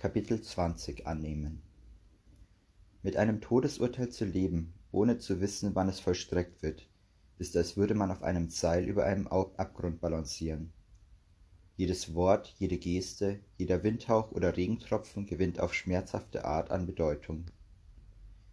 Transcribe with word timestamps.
Kapitel 0.00 0.40
20 0.40 1.06
annehmen. 1.06 1.60
Mit 3.02 3.18
einem 3.18 3.42
Todesurteil 3.42 4.08
zu 4.08 4.24
leben, 4.24 4.72
ohne 4.92 5.18
zu 5.18 5.42
wissen, 5.42 5.74
wann 5.74 5.90
es 5.90 6.00
vollstreckt 6.00 6.62
wird, 6.62 6.88
ist, 7.36 7.54
als 7.54 7.76
würde 7.76 7.94
man 7.94 8.10
auf 8.10 8.22
einem 8.22 8.48
Seil 8.48 8.88
über 8.88 9.04
einem 9.04 9.26
Abgrund 9.26 10.00
balancieren. 10.00 10.72
Jedes 11.76 12.14
Wort, 12.14 12.54
jede 12.58 12.78
Geste, 12.78 13.40
jeder 13.58 13.82
Windhauch 13.82 14.32
oder 14.32 14.56
Regentropfen 14.56 15.26
gewinnt 15.26 15.60
auf 15.60 15.74
schmerzhafte 15.74 16.46
Art 16.46 16.70
an 16.70 16.86
Bedeutung. 16.86 17.50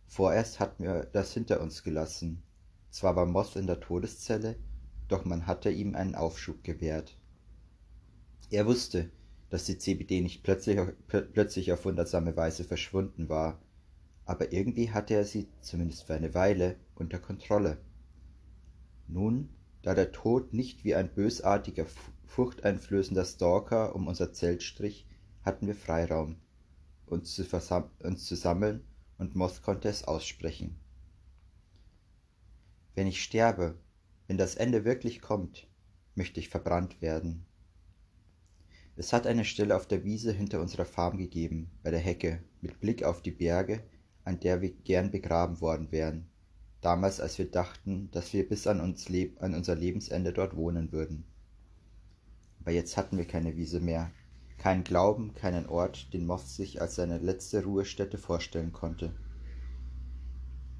Vorerst 0.05 0.59
hatten 0.59 0.83
wir 0.83 1.05
das 1.13 1.33
hinter 1.33 1.61
uns 1.61 1.81
gelassen. 1.81 2.43
Zwar 2.89 3.15
war 3.15 3.25
Moss 3.25 3.55
in 3.55 3.67
der 3.67 3.79
Todeszelle, 3.79 4.57
doch 5.07 5.23
man 5.23 5.47
hatte 5.47 5.69
ihm 5.71 5.95
einen 5.95 6.15
Aufschub 6.15 6.61
gewährt. 6.65 7.17
Er 8.49 8.65
wusste, 8.65 9.11
dass 9.49 9.65
die 9.65 9.77
CBD 9.77 10.21
nicht 10.21 10.43
plötzlich, 10.43 10.79
plötzlich 11.07 11.71
auf 11.71 11.85
wundersame 11.85 12.35
Weise 12.35 12.63
verschwunden 12.63 13.29
war, 13.29 13.59
aber 14.25 14.51
irgendwie 14.51 14.91
hatte 14.91 15.13
er 15.13 15.23
sie, 15.23 15.47
zumindest 15.61 16.03
für 16.03 16.13
eine 16.13 16.33
Weile, 16.33 16.75
unter 16.95 17.17
Kontrolle. 17.17 17.77
Nun, 19.07 19.49
da 19.83 19.93
der 19.93 20.11
Tod 20.11 20.53
nicht 20.53 20.83
wie 20.83 20.95
ein 20.95 21.13
bösartiger, 21.13 21.85
furchteinflößender 22.25 23.23
Stalker 23.23 23.95
um 23.95 24.07
unser 24.07 24.33
Zelt 24.33 24.63
strich, 24.63 25.05
hatten 25.43 25.65
wir 25.65 25.75
Freiraum, 25.75 26.35
uns 27.05 27.33
zu, 27.33 27.45
uns 28.03 28.25
zu 28.25 28.35
sammeln, 28.35 28.83
und 29.17 29.35
Moth 29.35 29.63
konnte 29.63 29.87
es 29.87 30.03
aussprechen. 30.03 30.77
Wenn 32.95 33.07
ich 33.07 33.23
sterbe, 33.23 33.75
wenn 34.27 34.37
das 34.37 34.55
Ende 34.55 34.83
wirklich 34.83 35.21
kommt, 35.21 35.67
möchte 36.15 36.39
ich 36.39 36.49
verbrannt 36.49 37.01
werden. 37.01 37.45
Es 38.99 39.13
hat 39.13 39.27
eine 39.27 39.45
Stelle 39.45 39.75
auf 39.75 39.85
der 39.85 40.03
Wiese 40.03 40.31
hinter 40.31 40.59
unserer 40.59 40.85
Farm 40.85 41.19
gegeben, 41.19 41.69
bei 41.83 41.91
der 41.91 41.99
Hecke, 41.99 42.41
mit 42.61 42.79
Blick 42.79 43.03
auf 43.03 43.21
die 43.21 43.29
Berge, 43.29 43.83
an 44.23 44.39
der 44.39 44.59
wir 44.59 44.71
gern 44.71 45.11
begraben 45.11 45.61
worden 45.61 45.91
wären, 45.91 46.25
damals 46.81 47.21
als 47.21 47.37
wir 47.37 47.45
dachten, 47.45 48.09
dass 48.11 48.33
wir 48.33 48.49
bis 48.49 48.65
an, 48.65 48.81
unser 48.81 49.75
Lebensende 49.75 50.33
dort 50.33 50.55
wohnen 50.55 50.91
würden. 50.91 51.25
Aber 52.59 52.71
jetzt 52.71 52.97
hatten 52.97 53.19
wir 53.19 53.25
keine 53.25 53.55
Wiese 53.55 53.79
mehr, 53.79 54.09
keinen 54.57 54.83
Glauben, 54.83 55.35
keinen 55.35 55.67
Ort, 55.67 56.11
den 56.11 56.25
Moth 56.25 56.47
sich 56.47 56.81
als 56.81 56.95
seine 56.95 57.19
letzte 57.19 57.63
Ruhestätte 57.63 58.17
vorstellen 58.17 58.73
konnte. 58.73 59.13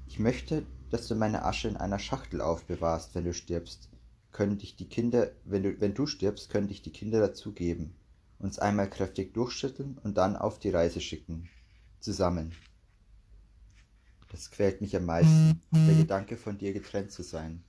Ich 0.08 0.18
möchte, 0.18 0.66
dass 0.90 1.06
du 1.06 1.14
meine 1.14 1.44
Asche 1.44 1.68
in 1.68 1.76
einer 1.76 2.00
Schachtel 2.00 2.40
aufbewahrst, 2.40 3.14
wenn 3.14 3.26
du 3.26 3.32
stirbst. 3.32 3.88
Können 4.32 4.58
dich 4.58 4.74
die 4.74 4.88
Kinder, 4.88 5.30
wenn 5.44 5.62
du, 5.62 5.80
wenn 5.80 5.94
du 5.94 6.06
stirbst, 6.06 6.50
können 6.50 6.66
dich 6.66 6.82
die 6.82 6.92
Kinder 6.92 7.20
dazugeben 7.20 7.94
uns 8.38 8.58
einmal 8.58 8.88
kräftig 8.88 9.34
durchschütteln 9.34 9.98
und 9.98 10.16
dann 10.16 10.36
auf 10.36 10.58
die 10.58 10.70
Reise 10.70 11.00
schicken. 11.00 11.48
Zusammen. 12.00 12.52
Das 14.30 14.50
quält 14.50 14.80
mich 14.80 14.94
am 14.94 15.06
meisten, 15.06 15.60
der 15.72 15.94
Gedanke 15.94 16.36
von 16.36 16.58
dir 16.58 16.72
getrennt 16.72 17.10
zu 17.10 17.22
sein. 17.22 17.64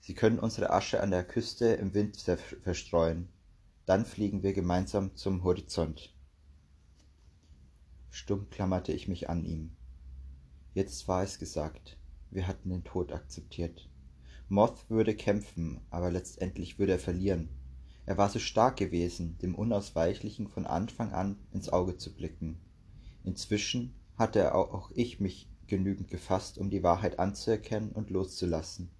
Sie 0.00 0.14
können 0.14 0.38
unsere 0.38 0.70
Asche 0.70 1.00
an 1.00 1.10
der 1.10 1.24
Küste 1.24 1.66
im 1.66 1.94
Wind 1.94 2.16
verstreuen. 2.62 3.28
Dann 3.86 4.04
fliegen 4.04 4.42
wir 4.42 4.52
gemeinsam 4.52 5.16
zum 5.16 5.42
Horizont. 5.42 6.14
Stumm 8.10 8.48
klammerte 8.50 8.92
ich 8.92 9.08
mich 9.08 9.30
an 9.30 9.44
ihm. 9.44 9.72
Jetzt 10.74 11.08
war 11.08 11.22
es 11.22 11.38
gesagt. 11.38 11.96
Wir 12.30 12.46
hatten 12.46 12.70
den 12.70 12.84
Tod 12.84 13.12
akzeptiert. 13.12 13.88
Moth 14.48 14.88
würde 14.88 15.14
kämpfen, 15.14 15.80
aber 15.90 16.10
letztendlich 16.10 16.78
würde 16.78 16.92
er 16.92 16.98
verlieren. 16.98 17.48
Er 18.10 18.18
war 18.18 18.28
so 18.28 18.40
stark 18.40 18.76
gewesen, 18.76 19.38
dem 19.38 19.54
Unausweichlichen 19.54 20.48
von 20.48 20.66
Anfang 20.66 21.12
an 21.12 21.36
ins 21.52 21.68
Auge 21.68 21.96
zu 21.96 22.12
blicken. 22.12 22.58
Inzwischen 23.22 23.94
hatte 24.16 24.52
auch 24.56 24.90
ich 24.96 25.20
mich 25.20 25.48
genügend 25.68 26.10
gefasst, 26.10 26.58
um 26.58 26.70
die 26.70 26.82
Wahrheit 26.82 27.20
anzuerkennen 27.20 27.92
und 27.92 28.10
loszulassen. 28.10 28.90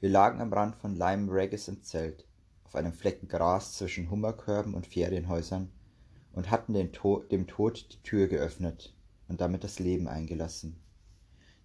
Wir 0.00 0.08
lagen 0.08 0.40
am 0.40 0.54
Rand 0.54 0.74
von 0.76 0.96
Lyme 0.96 1.30
Regis 1.30 1.68
im 1.68 1.82
Zelt, 1.82 2.24
auf 2.64 2.74
einem 2.76 2.94
Flecken 2.94 3.28
Gras 3.28 3.74
zwischen 3.74 4.10
Hummerkörben 4.10 4.72
und 4.72 4.86
Ferienhäusern, 4.86 5.70
und 6.32 6.50
hatten 6.50 6.92
to 6.92 7.24
dem 7.30 7.46
Tod 7.46 7.92
die 7.92 8.02
Tür 8.04 8.26
geöffnet 8.28 8.94
und 9.28 9.42
damit 9.42 9.64
das 9.64 9.78
Leben 9.80 10.08
eingelassen. 10.08 10.80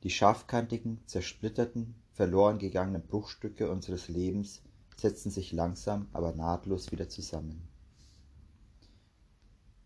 Die 0.03 0.09
scharfkantigen, 0.09 0.99
zersplitterten, 1.05 1.95
verloren 2.11 2.59
gegangenen 2.59 3.07
Bruchstücke 3.07 3.71
unseres 3.71 4.09
Lebens 4.09 4.61
setzten 4.99 5.31
sich 5.31 5.51
langsam, 5.51 6.07
aber 6.13 6.33
nahtlos 6.33 6.91
wieder 6.91 7.09
zusammen. 7.09 7.67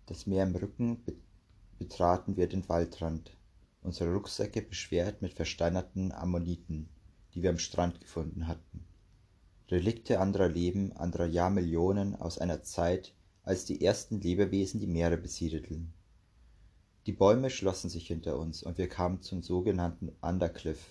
Das 0.06 0.28
Meer 0.28 0.44
im 0.44 0.56
Rücken 0.56 1.04
betraten 1.78 2.36
wir 2.36 2.48
den 2.48 2.68
Waldrand, 2.68 3.32
unsere 3.82 4.14
Rucksäcke 4.14 4.62
beschwert 4.62 5.22
mit 5.22 5.34
versteinerten 5.34 6.12
Ammoniten, 6.12 6.90
die 7.34 7.42
wir 7.42 7.50
am 7.50 7.58
Strand 7.58 8.02
gefunden 8.02 8.48
hatten. 8.48 8.86
Relikte 9.70 10.20
anderer 10.20 10.50
Leben, 10.50 10.92
anderer 10.94 11.26
Jahrmillionen 11.26 12.16
aus 12.16 12.38
einer 12.38 12.64
Zeit, 12.64 13.14
als 13.44 13.66
die 13.66 13.84
ersten 13.84 14.20
Lebewesen 14.22 14.80
die 14.80 14.88
Meere 14.88 15.18
besiedelten. 15.18 15.94
Die 17.06 17.14
Bäume 17.14 17.50
schlossen 17.50 17.90
sich 17.90 18.08
hinter 18.08 18.38
uns 18.38 18.64
und 18.64 18.78
wir 18.78 18.88
kamen 18.88 19.22
zum 19.22 19.42
sogenannten 19.42 20.12
Undercliff, 20.22 20.86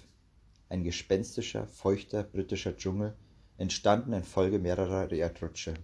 ein 0.68 0.84
gespenstischer, 0.84 1.66
feuchter 1.66 2.22
britischer 2.22 2.76
Dschungel, 2.76 3.14
entstanden 3.62 4.12
infolge 4.12 4.58
mehrerer 4.58 5.12
Erdrutsche. 5.12 5.74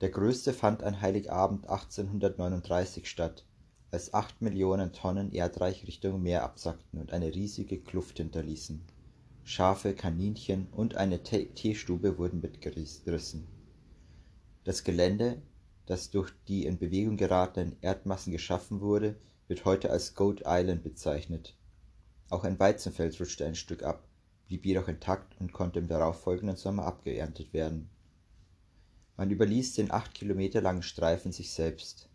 Der 0.00 0.10
größte 0.10 0.52
fand 0.52 0.84
an 0.84 1.00
Heiligabend 1.00 1.68
1839 1.68 3.10
statt, 3.10 3.44
als 3.90 4.14
acht 4.14 4.40
Millionen 4.40 4.92
Tonnen 4.92 5.32
Erdreich 5.32 5.84
Richtung 5.88 6.22
Meer 6.22 6.44
absackten 6.44 7.00
und 7.00 7.12
eine 7.12 7.34
riesige 7.34 7.80
Kluft 7.80 8.18
hinterließen. 8.18 8.80
Schafe, 9.42 9.92
Kaninchen 9.92 10.68
und 10.70 10.94
eine 10.94 11.24
Teestube 11.24 12.16
wurden 12.16 12.40
mitgerissen. 12.40 13.48
Das 14.62 14.84
Gelände, 14.84 15.42
das 15.86 16.10
durch 16.10 16.30
die 16.46 16.64
in 16.64 16.78
Bewegung 16.78 17.16
geratenen 17.16 17.76
Erdmassen 17.80 18.30
geschaffen 18.30 18.80
wurde, 18.80 19.16
wird 19.48 19.64
heute 19.64 19.90
als 19.90 20.14
Goat 20.14 20.42
Island 20.46 20.84
bezeichnet. 20.84 21.56
Auch 22.30 22.44
ein 22.44 22.60
Weizenfeld 22.60 23.18
rutschte 23.18 23.46
ein 23.46 23.56
Stück 23.56 23.82
ab, 23.82 24.06
blieb 24.52 24.66
jedoch 24.66 24.88
intakt 24.88 25.34
und 25.40 25.54
konnte 25.54 25.78
im 25.78 25.88
darauffolgenden 25.88 26.58
Sommer 26.58 26.84
abgeerntet 26.84 27.54
werden. 27.54 27.88
Man 29.16 29.30
überließ 29.30 29.72
den 29.72 29.90
acht 29.90 30.12
Kilometer 30.12 30.60
langen 30.60 30.82
Streifen 30.82 31.32
sich 31.32 31.52
selbst. 31.52 32.10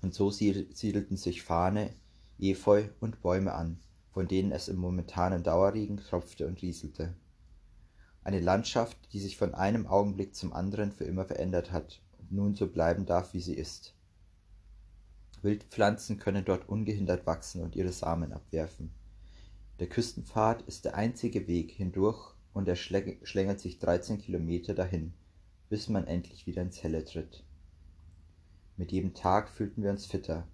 Und 0.00 0.14
so 0.14 0.30
siedelten 0.30 1.18
sich 1.18 1.42
Fahne, 1.42 1.90
Efeu 2.38 2.84
und 3.00 3.20
Bäume 3.20 3.52
an, 3.52 3.78
von 4.10 4.26
denen 4.26 4.52
es 4.52 4.68
im 4.68 4.78
momentanen 4.78 5.42
Dauerregen 5.42 5.98
tropfte 5.98 6.46
und 6.46 6.62
rieselte. 6.62 7.14
Eine 8.24 8.40
Landschaft, 8.40 8.96
die 9.12 9.20
sich 9.20 9.36
von 9.36 9.54
einem 9.54 9.86
Augenblick 9.86 10.34
zum 10.34 10.54
anderen 10.54 10.92
für 10.92 11.04
immer 11.04 11.26
verändert 11.26 11.72
hat 11.72 12.00
und 12.20 12.32
nun 12.32 12.54
so 12.54 12.68
bleiben 12.68 13.04
darf, 13.04 13.34
wie 13.34 13.42
sie 13.42 13.54
ist. 13.54 13.94
Wildpflanzen 15.42 16.16
können 16.16 16.46
dort 16.46 16.70
ungehindert 16.70 17.26
wachsen 17.26 17.60
und 17.60 17.76
ihre 17.76 17.92
Samen 17.92 18.32
abwerfen. 18.32 18.94
Der 19.80 19.88
Küstenpfad 19.88 20.60
ist 20.68 20.84
der 20.84 20.94
einzige 20.94 21.48
Weg 21.48 21.70
hindurch 21.70 22.34
und 22.52 22.68
er 22.68 22.76
schlängelt 22.76 23.60
sich 23.60 23.78
13 23.78 24.18
Kilometer 24.18 24.74
dahin, 24.74 25.14
bis 25.70 25.88
man 25.88 26.06
endlich 26.06 26.46
wieder 26.46 26.60
ins 26.60 26.82
Helle 26.82 27.02
tritt. 27.02 27.42
Mit 28.76 28.92
jedem 28.92 29.14
Tag 29.14 29.48
fühlten 29.48 29.82
wir 29.82 29.88
uns 29.88 30.04
fitter. 30.04 30.46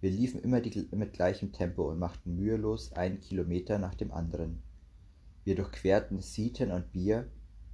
Wir 0.00 0.10
liefen 0.10 0.40
immer 0.40 0.62
die, 0.62 0.88
mit 0.92 1.12
gleichem 1.12 1.52
Tempo 1.52 1.90
und 1.90 1.98
machten 1.98 2.36
mühelos 2.36 2.94
einen 2.94 3.20
Kilometer 3.20 3.78
nach 3.78 3.94
dem 3.94 4.10
anderen. 4.10 4.62
Wir 5.44 5.56
durchquerten 5.56 6.22
Seaton 6.22 6.70
und 6.70 6.90
Bier, 6.90 7.30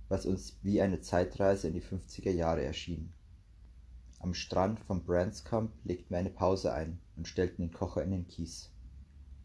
was 0.09 0.27
uns 0.27 0.59
wie 0.65 0.81
eine 0.81 1.01
Zeitreise 1.01 1.69
in 1.69 1.75
die 1.75 1.83
50er 1.83 2.33
Jahre 2.33 2.65
erschien. 2.65 3.13
Am 4.19 4.35
Strand 4.35 4.81
von 4.81 5.05
Branscombe 5.05 5.73
legten 5.85 6.11
wir 6.11 6.19
eine 6.19 6.31
Pause 6.31 6.75
ein 6.75 6.99
und 7.15 7.29
stellten 7.29 7.63
den 7.63 7.73
Kocher 7.73 8.03
in 8.03 8.11
den 8.11 8.27
Kies. 8.27 8.73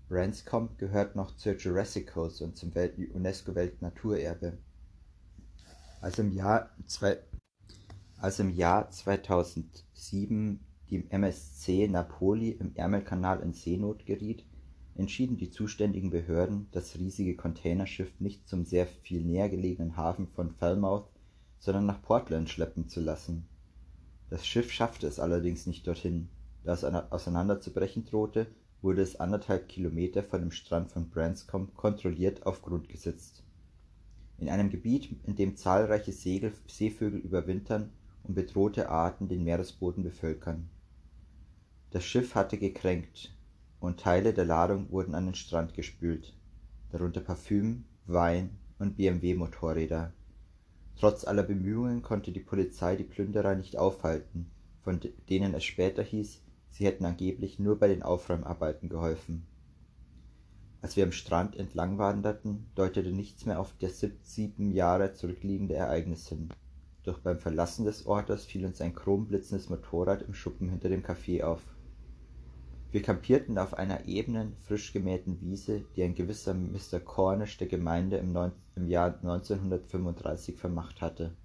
Branscombe 0.07 0.75
gehört 0.77 1.15
noch 1.15 1.35
zur 1.35 1.53
Jurassic 1.53 2.13
Coast 2.13 2.43
und 2.43 2.55
zum 2.55 2.71
UNESCO-Weltnaturerbe. 2.71 4.59
Als 5.99 6.19
im 6.19 6.31
Jahr, 6.31 6.69
als 8.17 8.39
im 8.39 8.51
Jahr 8.51 8.91
2007 8.91 10.59
die 10.91 11.09
MSC 11.09 11.87
Napoli 11.87 12.51
im 12.51 12.75
Ärmelkanal 12.75 13.39
in 13.41 13.53
Seenot 13.53 14.05
geriet, 14.05 14.45
entschieden 14.93 15.37
die 15.37 15.49
zuständigen 15.49 16.11
Behörden, 16.11 16.67
das 16.71 16.99
riesige 16.99 17.35
Containerschiff 17.35 18.19
nicht 18.19 18.47
zum 18.47 18.63
sehr 18.63 18.85
viel 18.85 19.23
näher 19.23 19.49
gelegenen 19.49 19.97
Hafen 19.97 20.27
von 20.27 20.51
Falmouth, 20.51 21.09
sondern 21.57 21.87
nach 21.87 22.03
Portland 22.03 22.51
schleppen 22.51 22.89
zu 22.89 23.01
lassen. 23.01 23.47
Das 24.29 24.45
Schiff 24.45 24.71
schaffte 24.71 25.07
es 25.07 25.19
allerdings 25.19 25.65
nicht 25.65 25.87
dorthin, 25.87 26.29
da 26.63 26.73
es 26.73 26.83
auseinanderzubrechen 26.83 28.05
drohte 28.05 28.45
wurde 28.85 29.01
es 29.01 29.19
anderthalb 29.19 29.67
Kilometer 29.67 30.21
von 30.21 30.41
dem 30.41 30.51
Strand 30.51 30.91
von 30.91 31.09
Branscombe 31.09 31.71
kontrolliert 31.73 32.45
auf 32.45 32.61
Grund 32.61 32.87
gesetzt. 32.87 33.43
In 34.37 34.47
einem 34.47 34.69
Gebiet, 34.69 35.09
in 35.25 35.35
dem 35.35 35.57
zahlreiche 35.57 36.11
Seevögel 36.11 37.19
überwintern 37.19 37.89
und 38.23 38.35
bedrohte 38.35 38.89
Arten 38.89 39.27
den 39.27 39.43
Meeresboden 39.43 40.03
bevölkern. 40.03 40.69
Das 41.89 42.05
Schiff 42.05 42.35
hatte 42.35 42.59
gekränkt, 42.59 43.35
und 43.79 43.99
Teile 43.99 44.33
der 44.33 44.45
Ladung 44.45 44.91
wurden 44.91 45.15
an 45.15 45.25
den 45.25 45.35
Strand 45.35 45.73
gespült, 45.73 46.35
darunter 46.91 47.21
Parfüm, 47.21 47.85
Wein 48.05 48.51
und 48.77 48.97
BMW-Motorräder. 48.97 50.13
Trotz 50.95 51.25
aller 51.25 51.43
Bemühungen 51.43 52.03
konnte 52.03 52.31
die 52.31 52.39
Polizei 52.39 52.95
die 52.95 53.03
Plünderer 53.03 53.55
nicht 53.55 53.79
aufhalten, 53.79 54.51
von 54.83 54.99
denen 55.27 55.55
es 55.55 55.63
später 55.63 56.03
hieß, 56.03 56.44
sie 56.75 56.85
hätten 56.85 57.05
angeblich 57.05 57.57
nur 57.57 57.79
bei 57.79 57.87
den 57.87 58.03
Aufräumarbeiten 58.03 58.89
geholfen. 58.89 59.47
Als 60.81 60.97
wir 60.97 61.05
am 61.05 61.13
Strand 61.13 61.55
entlang 61.55 61.97
wanderten, 61.97 62.65
deutete 62.75 63.13
nichts 63.13 63.45
mehr 63.45 63.61
auf 63.61 63.73
das 63.79 64.05
sieben 64.23 64.71
Jahre 64.71 65.13
zurückliegende 65.13 65.75
Ereignis 65.75 66.27
hin. 66.27 66.49
Doch 67.03 67.19
beim 67.19 67.39
Verlassen 67.39 67.85
des 67.85 68.05
Ortes 68.05 68.45
fiel 68.45 68.65
uns 68.65 68.81
ein 68.81 68.93
chromblitzendes 68.93 69.69
Motorrad 69.69 70.21
im 70.23 70.33
Schuppen 70.33 70.67
hinter 70.67 70.89
dem 70.89 71.01
Café 71.01 71.43
auf. 71.43 71.61
Wir 72.91 73.01
kampierten 73.01 73.57
auf 73.57 73.73
einer 73.73 74.05
ebenen, 74.05 74.57
frisch 74.59 74.91
gemähten 74.91 75.39
Wiese, 75.39 75.85
die 75.95 76.03
ein 76.03 76.13
gewisser 76.13 76.53
Mr. 76.53 76.99
Cornish 76.99 77.57
der 77.57 77.67
Gemeinde 77.67 78.17
im, 78.17 78.33
Neun 78.33 78.51
im 78.75 78.87
Jahr 78.89 79.15
1935 79.15 80.57
vermacht 80.57 81.01
hatte. 81.01 81.35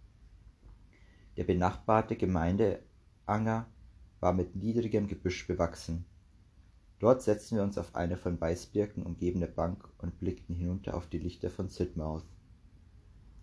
Der 1.36 1.44
benachbarte 1.44 2.16
Gemeindeanger 2.16 3.68
war 4.20 4.32
mit 4.32 4.54
niedrigem 4.54 5.08
Gebüsch 5.08 5.46
bewachsen. 5.46 6.04
Dort 6.98 7.22
setzten 7.22 7.56
wir 7.56 7.62
uns 7.62 7.78
auf 7.78 7.94
eine 7.94 8.16
von 8.16 8.40
Weißbirken 8.40 9.02
umgebene 9.02 9.48
Bank 9.48 9.88
und 9.98 10.18
blickten 10.18 10.54
hinunter 10.54 10.94
auf 10.94 11.08
die 11.08 11.18
Lichter 11.18 11.50
von 11.50 11.68
Sidmouth. 11.68 12.26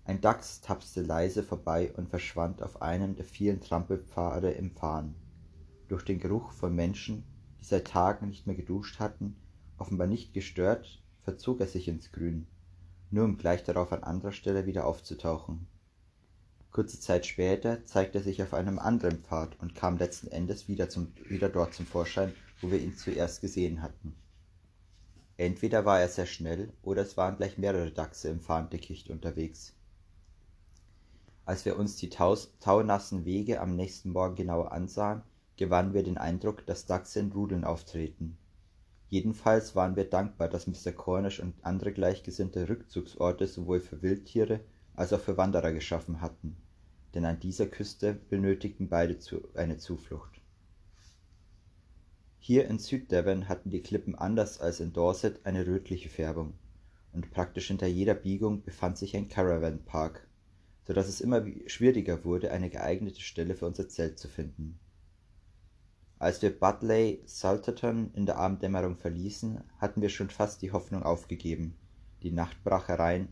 Ein 0.06 0.22
Dachs 0.22 0.62
tapste 0.62 1.02
leise 1.02 1.44
vorbei 1.44 1.92
und 1.98 2.08
verschwand 2.08 2.62
auf 2.62 2.82
einem 2.82 3.16
der 3.16 3.26
vielen 3.26 3.60
Trampelpfade 3.60 4.52
im 4.52 4.72
Farn. 4.72 5.16
Durch 5.88 6.04
den 6.06 6.20
Geruch 6.20 6.52
von 6.52 6.74
Menschen 6.76 7.24
die 7.60 7.66
seit 7.66 7.88
Tagen 7.88 8.28
nicht 8.28 8.46
mehr 8.46 8.56
geduscht 8.56 9.00
hatten, 9.00 9.36
offenbar 9.78 10.08
nicht 10.08 10.34
gestört, 10.34 11.02
verzog 11.24 11.60
er 11.60 11.68
sich 11.68 11.88
ins 11.88 12.12
Grün, 12.12 12.48
nur 13.10 13.26
um 13.26 13.38
gleich 13.38 13.64
darauf 13.64 13.92
an 13.92 14.04
anderer 14.04 14.32
Stelle 14.32 14.66
wieder 14.66 14.86
aufzutauchen. 14.86 15.68
Kurze 16.78 17.00
Zeit 17.00 17.26
später 17.26 17.84
zeigte 17.88 18.20
er 18.20 18.24
sich 18.24 18.44
auf 18.44 18.54
einem 18.54 18.78
anderen 18.78 19.24
Pfad 19.24 19.60
und 19.60 19.74
kam 19.74 19.98
letzten 19.98 20.28
Endes 20.28 20.68
wieder, 20.68 20.90
zum, 20.90 21.12
wieder 21.28 21.50
dort 21.50 21.74
zum 21.74 21.88
Vorschein, 21.88 22.36
wo 22.62 22.70
wir 22.70 22.80
ihn 22.80 22.96
zuerst 22.96 23.42
gesehen 23.42 23.82
hatten. 23.82 24.16
Entweder 25.38 25.86
war 25.86 26.00
er 26.00 26.08
sehr 26.08 26.28
schnell, 26.28 26.72
oder 26.84 27.02
es 27.02 27.18
waren 27.18 27.38
gleich 27.38 27.58
mehrere 27.58 27.90
Dachse 27.90 28.30
im 28.30 28.40
Farndickicht 28.40 29.10
unterwegs. 29.10 29.74
Als 31.46 31.66
wir 31.66 31.80
uns 31.80 31.96
die 31.96 32.12
taunassen 32.12 33.26
Wege 33.26 33.60
am 33.60 33.76
nächsten 33.76 34.12
Morgen 34.12 34.36
genauer 34.36 34.72
ansahen, 34.72 35.24
gewannen 35.56 35.96
wir 35.96 36.04
den 36.04 36.20
Eindruck, 36.20 36.64
dass 36.68 36.86
Dachse 36.86 37.22
in 37.22 37.32
Rudeln 37.32 37.64
auftreten. 37.64 38.38
Jedenfalls 39.10 39.76
waren 39.76 39.96
wir 39.96 40.08
dankbar, 40.08 40.48
dass 40.48 40.68
Mr. 40.68 40.92
Cornish 40.92 41.40
und 41.40 41.56
andere 41.64 41.92
gleichgesinnte 41.92 42.70
Rückzugsorte 42.70 43.48
sowohl 43.48 43.80
für 43.80 44.04
Wildtiere 44.04 44.60
als 44.94 45.12
auch 45.12 45.22
für 45.22 45.38
Wanderer 45.38 45.72
geschaffen 45.72 46.22
hatten, 46.22 46.56
denn 47.14 47.26
an 47.26 47.40
dieser 47.40 47.68
Küste 47.68 48.14
benötigten 48.30 48.90
beide 48.90 49.18
eine 49.56 49.78
Zuflucht. 49.78 50.42
Hier 52.40 52.68
in 52.68 52.80
Süddevon 52.80 53.50
hatten 53.50 53.70
die 53.70 53.82
Klippen 53.82 54.16
anders 54.16 54.62
als 54.62 54.80
in 54.80 54.94
Dorset 54.94 55.42
eine 55.44 55.68
rötliche 55.68 56.10
Färbung, 56.10 56.54
und 57.12 57.32
praktisch 57.32 57.68
hinter 57.68 57.88
jeder 57.88 58.14
Biegung 58.14 58.64
befand 58.64 58.98
sich 58.98 59.16
ein 59.16 59.28
Caravan-Park, 59.28 60.28
so 60.86 60.94
dass 60.94 61.08
es 61.08 61.20
immer 61.20 61.46
schwieriger 61.66 62.24
wurde, 62.24 62.52
eine 62.52 62.70
geeignete 62.70 63.22
Stelle 63.22 63.56
für 63.56 63.66
unser 63.66 63.90
Zelt 63.90 64.18
zu 64.18 64.30
finden. 64.30 64.80
Als 66.20 66.42
wir 66.42 66.58
Budleigh 66.58 67.20
Salterton 67.26 68.12
in 68.14 68.26
der 68.26 68.38
Abenddämmerung 68.38 68.96
verließen, 68.96 69.62
hatten 69.80 70.02
wir 70.02 70.10
schon 70.10 70.30
fast 70.30 70.62
die 70.62 70.72
Hoffnung 70.72 71.04
aufgegeben. 71.04 71.76
Die 72.24 72.32
Nacht 72.32 72.64
brach 72.64 72.88
herein, 72.88 73.28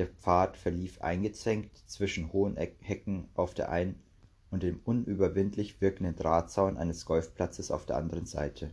der 0.00 0.08
Pfad 0.08 0.56
verlief 0.56 1.02
eingezwängt 1.02 1.76
zwischen 1.86 2.32
hohen 2.32 2.56
Hecken 2.56 3.28
auf 3.34 3.52
der 3.52 3.70
einen 3.70 4.02
und 4.50 4.62
dem 4.62 4.80
unüberwindlich 4.82 5.82
wirkenden 5.82 6.16
Drahtzaun 6.16 6.78
eines 6.78 7.04
Golfplatzes 7.04 7.70
auf 7.70 7.84
der 7.84 7.98
anderen 7.98 8.24
Seite. 8.24 8.70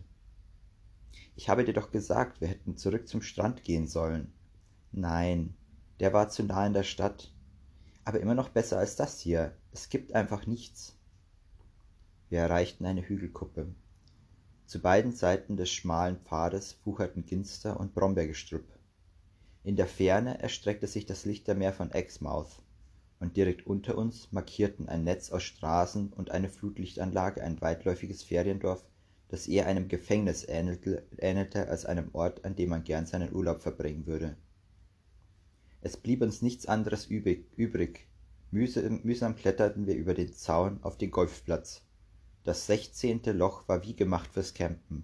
Ich 1.35 1.49
habe 1.49 1.65
dir 1.65 1.73
doch 1.73 1.91
gesagt, 1.91 2.39
wir 2.39 2.47
hätten 2.47 2.77
zurück 2.77 3.09
zum 3.09 3.21
Strand 3.21 3.65
gehen 3.65 3.87
sollen. 3.87 4.31
Nein, 4.93 5.53
der 5.99 6.13
war 6.13 6.29
zu 6.29 6.43
nah 6.43 6.65
in 6.65 6.71
der 6.71 6.83
Stadt. 6.83 7.33
Aber 8.05 8.21
immer 8.21 8.33
noch 8.33 8.47
besser 8.47 8.79
als 8.79 8.95
das 8.95 9.19
hier. 9.19 9.53
Es 9.73 9.89
gibt 9.89 10.13
einfach 10.13 10.47
nichts. 10.47 10.97
Wir 12.29 12.39
erreichten 12.39 12.85
eine 12.85 13.01
Hügelkuppe. 13.01 13.75
Zu 14.65 14.81
beiden 14.81 15.11
Seiten 15.11 15.57
des 15.57 15.69
schmalen 15.71 16.21
Pfades 16.21 16.79
wucherten 16.85 17.25
Ginster 17.25 17.77
und 17.77 17.93
Brombeergestrüpp. 17.93 18.76
In 19.67 19.75
der 19.75 19.87
Ferne 19.87 20.41
erstreckte 20.41 20.87
sich 20.87 21.05
das 21.05 21.25
Lichtermeer 21.25 21.73
von 21.73 21.91
Exmouth, 21.91 22.63
und 23.19 23.35
direkt 23.35 23.67
unter 23.67 23.97
uns 23.97 24.31
markierten 24.31 24.87
ein 24.87 25.03
Netz 25.03 25.29
aus 25.29 25.43
Straßen 25.43 26.13
und 26.13 26.31
eine 26.31 26.47
Flutlichtanlage 26.47 27.43
ein 27.43 27.59
weitläufiges 27.59 28.23
Feriendorf, 28.23 28.85
das 29.27 29.45
eher 29.45 29.67
einem 29.67 29.89
Gefängnis 29.89 30.47
ähnelte, 30.47 31.67
als 31.67 31.85
einem 31.85 32.11
Ort, 32.13 32.45
an 32.45 32.55
dem 32.55 32.69
man 32.69 32.85
gern 32.85 33.07
seinen 33.07 33.35
Urlaub 33.35 33.61
verbringen 33.61 34.05
würde. 34.07 34.37
Es 35.81 35.97
blieb 35.97 36.21
uns 36.21 36.41
nichts 36.41 36.65
anderes 36.65 37.05
übrig. 37.07 38.07
Mühsam 38.51 39.35
kletterten 39.35 39.85
wir 39.85 39.95
über 39.95 40.13
den 40.13 40.31
Zaun 40.31 40.81
auf 40.81 40.97
den 40.97 41.11
Golfplatz, 41.11 41.81
das 42.45 42.67
sechzehnte 42.67 43.33
Loch 43.33 43.67
war 43.67 43.83
wie 43.83 43.97
gemacht 43.97 44.29
fürs 44.31 44.53
Campen, 44.53 45.03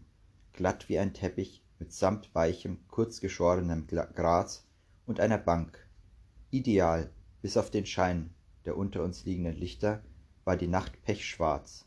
glatt 0.54 0.88
wie 0.88 1.00
ein 1.00 1.13
Teppich 1.13 1.62
mit 1.83 1.91
samtweichem, 1.91 2.77
kurzgeschorenem 2.88 3.88
Gras 3.88 4.65
und 5.06 5.19
einer 5.19 5.38
Bank. 5.38 5.85
Ideal, 6.50 7.09
bis 7.41 7.57
auf 7.57 7.71
den 7.71 7.85
Schein 7.85 8.30
der 8.63 8.77
unter 8.77 9.03
uns 9.03 9.25
liegenden 9.25 9.57
Lichter, 9.57 10.01
war 10.45 10.56
die 10.56 10.69
Nacht 10.69 11.03
pechschwarz. 11.03 11.85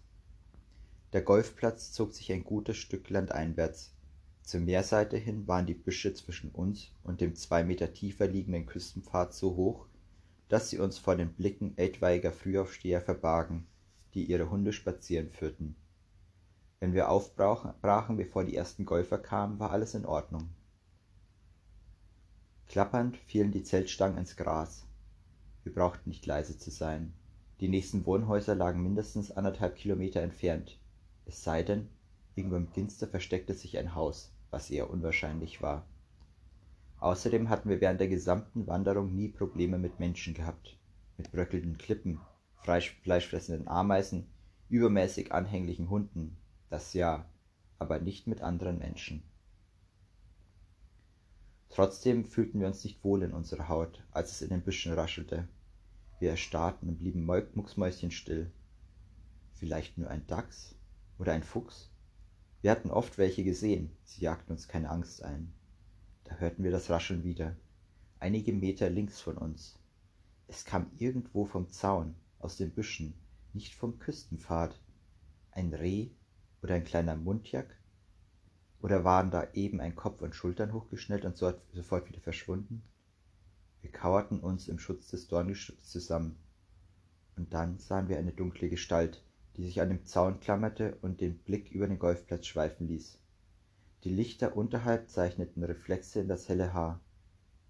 Der 1.15 1.23
Golfplatz 1.23 1.93
zog 1.93 2.13
sich 2.13 2.31
ein 2.31 2.45
gutes 2.45 2.77
Stück 2.77 3.09
landeinwärts. 3.09 3.95
Zur 4.43 4.61
Meerseite 4.61 5.17
hin 5.17 5.49
waren 5.49 5.65
die 5.65 5.73
Büsche 5.73 6.13
zwischen 6.13 6.51
uns 6.51 6.93
und 7.03 7.23
dem 7.23 7.35
zwei 7.35 7.65
Meter 7.65 7.95
tiefer 7.95 8.27
liegenden 8.27 8.67
Küstenpfad 8.67 9.33
so 9.33 9.57
hoch, 9.57 9.87
dass 10.51 10.69
sie 10.69 10.79
uns 10.79 10.99
vor 10.99 11.17
den 11.17 11.33
Blicken 11.33 11.73
etwaiger 11.79 12.33
Frühaufsteher 12.33 13.01
verbargen 13.01 13.67
die 14.13 14.25
ihre 14.25 14.51
Hunde 14.51 14.73
spazieren 14.73 15.31
führten. 15.31 15.77
Wenn 16.81 16.93
wir 16.93 17.09
aufbrachen, 17.09 18.17
bevor 18.17 18.45
die 18.45 18.55
ersten 18.55 18.85
Golfer 18.85 19.19
kamen, 19.19 19.59
war 19.59 19.71
alles 19.71 19.95
in 19.95 20.05
Ordnung. 20.05 20.51
Klappernd 22.69 23.17
fielen 23.17 23.53
die 23.53 23.63
Zeltstangen 23.63 24.19
ins 24.19 24.37
Gras. 24.37 24.85
Wir 25.65 25.73
brauchten 25.73 26.11
nicht 26.11 26.27
leise 26.27 26.59
zu 26.59 26.71
sein. 26.71 27.15
Die 27.61 27.69
nächsten 27.69 28.05
Wohnhäuser 28.05 28.55
lagen 28.55 28.83
mindestens 28.83 29.31
anderthalb 29.31 29.77
Kilometer 29.77 30.21
entfernt. 30.21 30.79
Es 31.25 31.43
sei 31.43 31.63
denn, 31.63 31.89
irgendwo 32.35 32.57
im 32.57 32.71
Ginster 32.71 33.09
versteckte 33.09 33.55
sich 33.55 33.79
ein 33.79 33.95
Haus, 33.95 34.33
was 34.51 34.71
eher 34.71 34.91
unwahrscheinlich 34.91 35.63
war. 35.63 35.87
Außerdem 36.99 37.49
hatten 37.49 37.71
wir 37.71 37.81
während 37.81 38.01
der 38.01 38.09
gesamten 38.09 38.67
Wanderung 38.67 39.15
nie 39.15 39.29
Probleme 39.29 39.79
mit 39.79 39.99
Menschen 39.99 40.35
gehabt, 40.35 40.77
mit 41.17 41.33
bröckelnden 41.33 41.79
Klippen, 41.79 42.21
fleischfressenden 43.03 43.69
Ameisen, 43.69 44.27
übermäßig 44.69 45.33
anhänglichen 45.33 45.89
Hunden, 45.89 46.37
das 46.69 46.93
ja, 46.93 47.29
aber 47.79 48.01
nicht 48.01 48.27
mit 48.27 48.41
anderen 48.41 48.79
Menschen. 48.79 49.23
Trotzdem 51.69 52.25
fühlten 52.25 52.61
wir 52.61 52.67
uns 52.67 52.85
nicht 52.85 53.05
wohl 53.05 53.23
in 53.23 53.33
unserer 53.33 53.69
Haut, 53.69 54.03
als 54.11 54.33
es 54.33 54.43
in 54.43 54.49
den 54.49 54.63
Büschen 54.63 54.93
raschelte. 54.93 55.49
Wir 56.19 56.31
erstarrten 56.31 56.89
und 56.89 56.99
blieben 56.99 57.25
mucksmäuschenstill. 57.25 58.51
Vielleicht 59.53 59.99
nur 59.99 60.09
ein 60.09 60.27
Dachs 60.27 60.75
oder 61.19 61.33
ein 61.33 61.43
Fuchs? 61.43 61.91
Wir 62.63 62.71
hatten 62.71 62.91
oft 62.91 63.19
welche 63.19 63.45
gesehen, 63.45 63.91
sie 64.05 64.23
jagten 64.23 64.53
uns 64.53 64.69
keine 64.69 64.91
Angst 64.91 65.23
ein. 65.23 65.53
Da 66.25 66.37
hörten 66.37 66.65
wir 66.65 66.71
das 66.71 66.91
Rascheln 66.91 67.23
wieder, 67.25 67.55
einige 68.19 68.53
Meter 68.53 68.89
links 68.91 69.21
von 69.21 69.37
uns. 69.37 69.79
Es 70.49 70.65
kam 70.65 70.91
irgendwo 70.99 71.45
vom 71.45 71.71
Zaun, 71.71 72.15
aus 72.39 72.57
den 72.57 72.71
Büschen, 72.71 73.15
nicht 73.53 73.75
vom 73.75 73.99
Küstenpfad. 73.99 74.81
Ein 75.51 75.73
Reh 75.73 76.11
oder 76.63 76.75
ein 76.75 76.85
kleiner 76.85 77.17
Muntjak? 77.17 77.77
Oder 78.83 79.05
waren 79.05 79.31
da 79.31 79.49
eben 79.55 79.81
ein 79.81 79.97
Kopf 79.97 80.23
und 80.23 80.35
Schultern 80.35 80.73
hochgeschnellt 80.73 81.25
und 81.25 81.37
sofort 81.37 82.09
wieder 82.09 82.21
verschwunden? 82.21 82.83
Wir 83.83 83.91
kauerten 83.91 84.41
uns 84.41 84.69
im 84.69 84.79
Schutz 84.79 85.09
des 85.09 85.29
Dorngestrüpps 85.29 85.91
zusammen. 85.91 86.37
Und 87.37 87.55
dann 87.55 87.79
sahen 87.79 88.09
wir 88.09 88.19
eine 88.19 88.33
dunkle 88.33 88.69
Gestalt, 88.69 89.23
die 89.57 89.65
sich 89.65 89.81
an 89.81 89.89
dem 89.89 90.05
Zaun 90.05 90.41
klammerte 90.41 90.97
und 91.03 91.21
den 91.21 91.39
Blick 91.39 91.71
über 91.71 91.87
den 91.87 91.99
Golfplatz 91.99 92.47
schweifen 92.47 92.89
ließ. 92.89 93.19
Die 94.05 94.11
Lichter 94.11 94.57
unterhalb 94.57 95.09
zeichneten 95.09 95.65
Reflexe 95.65 96.21
in 96.21 96.29
das 96.29 96.49
helle 96.49 96.73
Haar. 96.73 97.01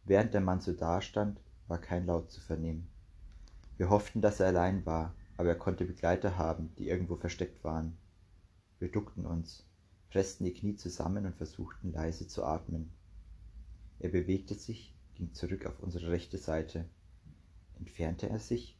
Während 0.05 0.35
der 0.35 0.40
Mann 0.40 0.61
so 0.61 0.73
dastand, 0.73 1.40
war 1.69 1.78
kein 1.78 2.07
Laut 2.07 2.31
zu 2.31 2.40
vernehmen. 2.40 2.88
Wir 3.76 3.90
hofften, 3.90 4.21
dass 4.21 4.40
er 4.40 4.49
allein 4.49 4.87
war, 4.87 5.14
aber 5.37 5.50
er 5.50 5.59
konnte 5.59 5.85
Begleiter 5.85 6.38
haben, 6.38 6.75
die 6.78 6.88
irgendwo 6.88 7.16
versteckt 7.16 7.62
waren. 7.64 7.97
Wir 8.78 8.90
duckten 8.90 9.25
uns. 9.25 9.64
pressten 10.11 10.45
die 10.45 10.52
Knie 10.52 10.76
zusammen 10.76 11.25
und 11.25 11.37
versuchten 11.37 11.92
leise 11.92 12.28
zu 12.28 12.45
atmen. 12.45 12.90
Er 13.99 14.11
bewegte 14.11 14.54
sich, 14.54 14.95
ging 15.14 15.33
zurück 15.33 15.64
auf 15.64 15.80
unsere 15.80 16.11
rechte 16.11 16.37
Seite. 16.37 16.85
Entfernte 17.78 18.28
er 18.28 18.38
sich? 18.38 18.78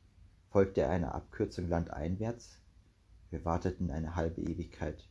Folgte 0.51 0.83
er 0.83 0.91
einer 0.91 1.15
Abkürzung 1.15 1.69
landeinwärts? 1.69 2.59
Wir 3.31 3.45
warteten 3.45 3.91
eine 3.91 4.15
halbe 4.15 4.43
Ewigkeit, 4.43 5.09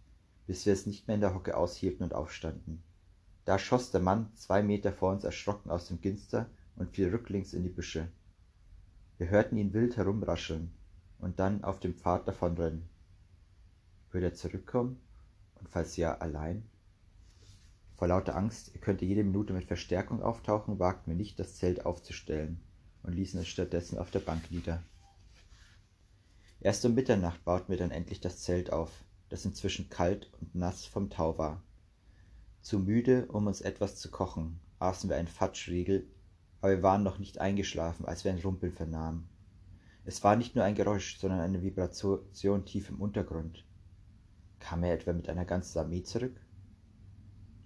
bis 0.47 0.65
wir 0.65 0.73
es 0.73 0.85
nicht 0.85 1.07
mehr 1.07 1.15
in 1.15 1.21
der 1.21 1.33
Hocke 1.33 1.57
aushielten 1.57 2.03
und 2.03 2.13
aufstanden. 2.13 2.83
Da 3.43 3.59
schoss 3.59 3.91
der 3.91 4.01
Mann 4.01 4.31
zwei 4.35 4.63
Meter 4.63 4.93
vor 4.93 5.11
uns 5.11 5.23
erschrocken 5.23 5.69
aus 5.69 5.87
dem 5.87 5.99
Ginster 6.01 6.49
und 6.75 6.91
fiel 6.91 7.09
rücklings 7.09 7.53
in 7.53 7.63
die 7.63 7.69
Büsche. 7.69 8.07
Wir 9.17 9.29
hörten 9.29 9.57
ihn 9.57 9.73
wild 9.73 9.97
herumrascheln 9.97 10.71
und 11.19 11.39
dann 11.39 11.63
auf 11.63 11.79
dem 11.79 11.95
Pfad 11.95 12.27
davonrennen. 12.27 12.89
Würde 14.15 14.27
er 14.27 14.33
zurückkommen? 14.33 14.97
Und 15.55 15.67
falls 15.67 15.97
ja, 15.97 16.19
allein? 16.19 16.63
Vor 17.95 18.07
lauter 18.07 18.37
Angst, 18.37 18.73
er 18.73 18.79
könnte 18.79 19.03
jede 19.03 19.25
Minute 19.25 19.51
mit 19.51 19.65
Verstärkung 19.65 20.21
auftauchen, 20.21 20.79
wagten 20.79 21.11
wir 21.11 21.17
nicht, 21.17 21.37
das 21.37 21.57
Zelt 21.57 21.85
aufzustellen 21.85 22.61
und 23.03 23.11
ließen 23.11 23.41
es 23.41 23.49
stattdessen 23.49 23.97
auf 23.97 24.11
der 24.11 24.21
Bank 24.21 24.49
nieder. 24.51 24.81
Erst 26.61 26.85
um 26.85 26.95
Mitternacht 26.95 27.43
bauten 27.43 27.67
wir 27.67 27.77
dann 27.77 27.91
endlich 27.91 28.21
das 28.21 28.39
Zelt 28.39 28.71
auf, 28.71 29.03
das 29.27 29.43
inzwischen 29.43 29.89
kalt 29.89 30.31
und 30.39 30.55
nass 30.55 30.85
vom 30.85 31.09
Tau 31.09 31.37
war. 31.37 31.61
Zu 32.61 32.79
müde, 32.79 33.25
um 33.25 33.47
uns 33.47 33.59
etwas 33.59 33.97
zu 33.97 34.09
kochen, 34.11 34.61
aßen 34.79 35.09
wir 35.09 35.17
einen 35.17 35.27
Fatschriegel, 35.27 36.07
aber 36.61 36.71
wir 36.71 36.83
waren 36.83 37.03
noch 37.03 37.19
nicht 37.19 37.41
eingeschlafen, 37.41 38.05
als 38.05 38.23
wir 38.23 38.31
ein 38.31 38.39
Rumpeln 38.39 38.71
vernahmen. 38.71 39.27
Es 40.05 40.23
war 40.23 40.37
nicht 40.37 40.55
nur 40.55 40.63
ein 40.63 40.75
Geräusch, 40.75 41.19
sondern 41.19 41.41
eine 41.41 41.61
Vibration 41.61 42.63
tief 42.63 42.87
im 42.87 43.01
Untergrund. 43.01 43.64
Kam 44.65 44.81
er 44.81 44.95
etwa 44.95 45.13
mit 45.13 45.29
einer 45.29 45.45
ganzen 45.45 45.77
Armee 45.77 46.01
zurück? 46.01 46.41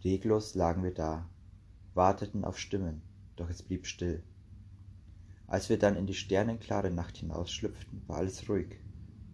Reglos 0.03 0.53
lagen 0.53 0.83
wir 0.83 0.93
da, 0.93 1.29
warteten 1.93 2.43
auf 2.43 2.59
Stimmen, 2.59 3.01
doch 3.37 3.49
es 3.49 3.63
blieb 3.63 3.87
still. 3.87 4.21
Als 5.47 5.69
wir 5.69 5.79
dann 5.79 5.95
in 5.95 6.07
die 6.07 6.13
sternenklare 6.13 6.91
Nacht 6.91 7.15
hinausschlüpften, 7.15 8.03
war 8.07 8.17
alles 8.17 8.49
ruhig, 8.49 8.75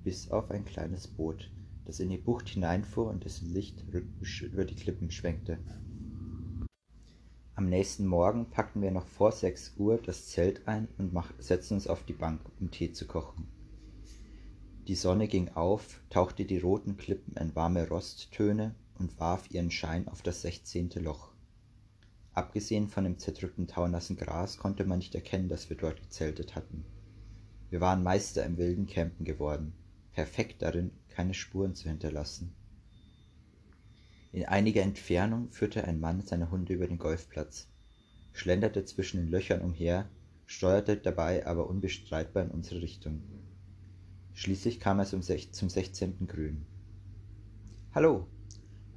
bis 0.03 0.29
auf 0.29 0.51
ein 0.51 0.63
kleines 0.63 1.07
Boot, 1.07 1.49
das 1.85 1.99
in 1.99 2.11
die 2.11 2.19
Bucht 2.19 2.49
hineinfuhr 2.49 3.09
und 3.09 3.25
dessen 3.25 3.51
Licht 3.51 3.83
rhythmisch 3.91 4.43
über 4.43 4.63
die 4.63 4.75
Klippen 4.75 5.09
schwenkte. 5.09 5.57
Am 7.55 7.67
nächsten 7.67 8.05
Morgen 8.05 8.47
packten 8.51 8.83
wir 8.83 8.91
noch 8.91 9.07
vor 9.07 9.31
sechs 9.31 9.73
Uhr 9.77 9.97
das 9.97 10.27
Zelt 10.27 10.67
ein 10.67 10.87
und 10.99 11.19
setzten 11.39 11.73
uns 11.73 11.87
auf 11.87 12.05
die 12.05 12.13
Bank, 12.13 12.41
um 12.59 12.69
Tee 12.69 12.93
zu 12.93 13.07
kochen. 13.07 13.54
Die 14.87 14.95
Sonne 14.95 15.27
ging 15.27 15.49
auf, 15.49 15.99
tauchte 16.11 16.45
die 16.45 16.59
roten 16.59 16.95
Klippen 16.95 17.35
in 17.37 17.55
warme 17.55 17.87
Rosttöne 17.87 18.75
und 18.99 19.19
warf 19.19 19.49
ihren 19.49 19.71
Schein 19.71 20.07
auf 20.07 20.21
das 20.21 20.43
sechzehnte 20.43 20.99
Loch. 20.99 21.31
Abgesehen 22.33 22.87
von 22.87 23.03
dem 23.03 23.17
zerdrückten 23.17 23.67
taunassen 23.67 24.15
Gras 24.15 24.57
konnte 24.57 24.85
man 24.85 24.99
nicht 24.99 25.15
erkennen, 25.15 25.49
dass 25.49 25.71
wir 25.71 25.77
dort 25.77 26.01
gezeltet 26.01 26.53
hatten. 26.53 26.85
Wir 27.71 27.81
waren 27.81 28.03
Meister 28.03 28.45
im 28.45 28.57
wilden 28.57 28.85
Campen 28.85 29.25
geworden, 29.25 29.73
perfekt 30.13 30.61
darin, 30.61 30.91
keine 31.09 31.33
Spuren 31.33 31.73
zu 31.73 31.89
hinterlassen. 31.89 32.53
In 34.33 34.45
einiger 34.45 34.83
Entfernung 34.83 35.49
führte 35.49 35.85
ein 35.85 35.99
Mann 35.99 36.21
seine 36.21 36.51
Hunde 36.51 36.73
über 36.73 36.87
den 36.87 36.99
Golfplatz, 36.99 37.69
schlenderte 38.33 38.85
zwischen 38.85 39.17
den 39.17 39.29
Löchern 39.29 39.61
umher, 39.61 40.07
steuerte 40.45 40.95
dabei 40.97 41.47
aber 41.47 41.67
unbestreitbar 41.69 42.43
in 42.43 42.51
unsere 42.51 42.81
Richtung. 42.81 43.23
Schließlich 44.35 44.79
kam 44.79 44.99
er 44.99 45.05
zum, 45.05 45.23
zum 45.23 45.69
sechzehnten 45.69 46.27
Grün. 46.27 46.63
Hallo, 47.93 48.27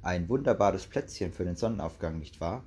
ein 0.03 0.29
wunderbares 0.29 0.85
Plätzchen 0.85 1.33
für 1.33 1.45
den 1.45 1.55
Sonnenaufgang, 1.55 2.19
nicht 2.19 2.39
wahr? 2.39 2.63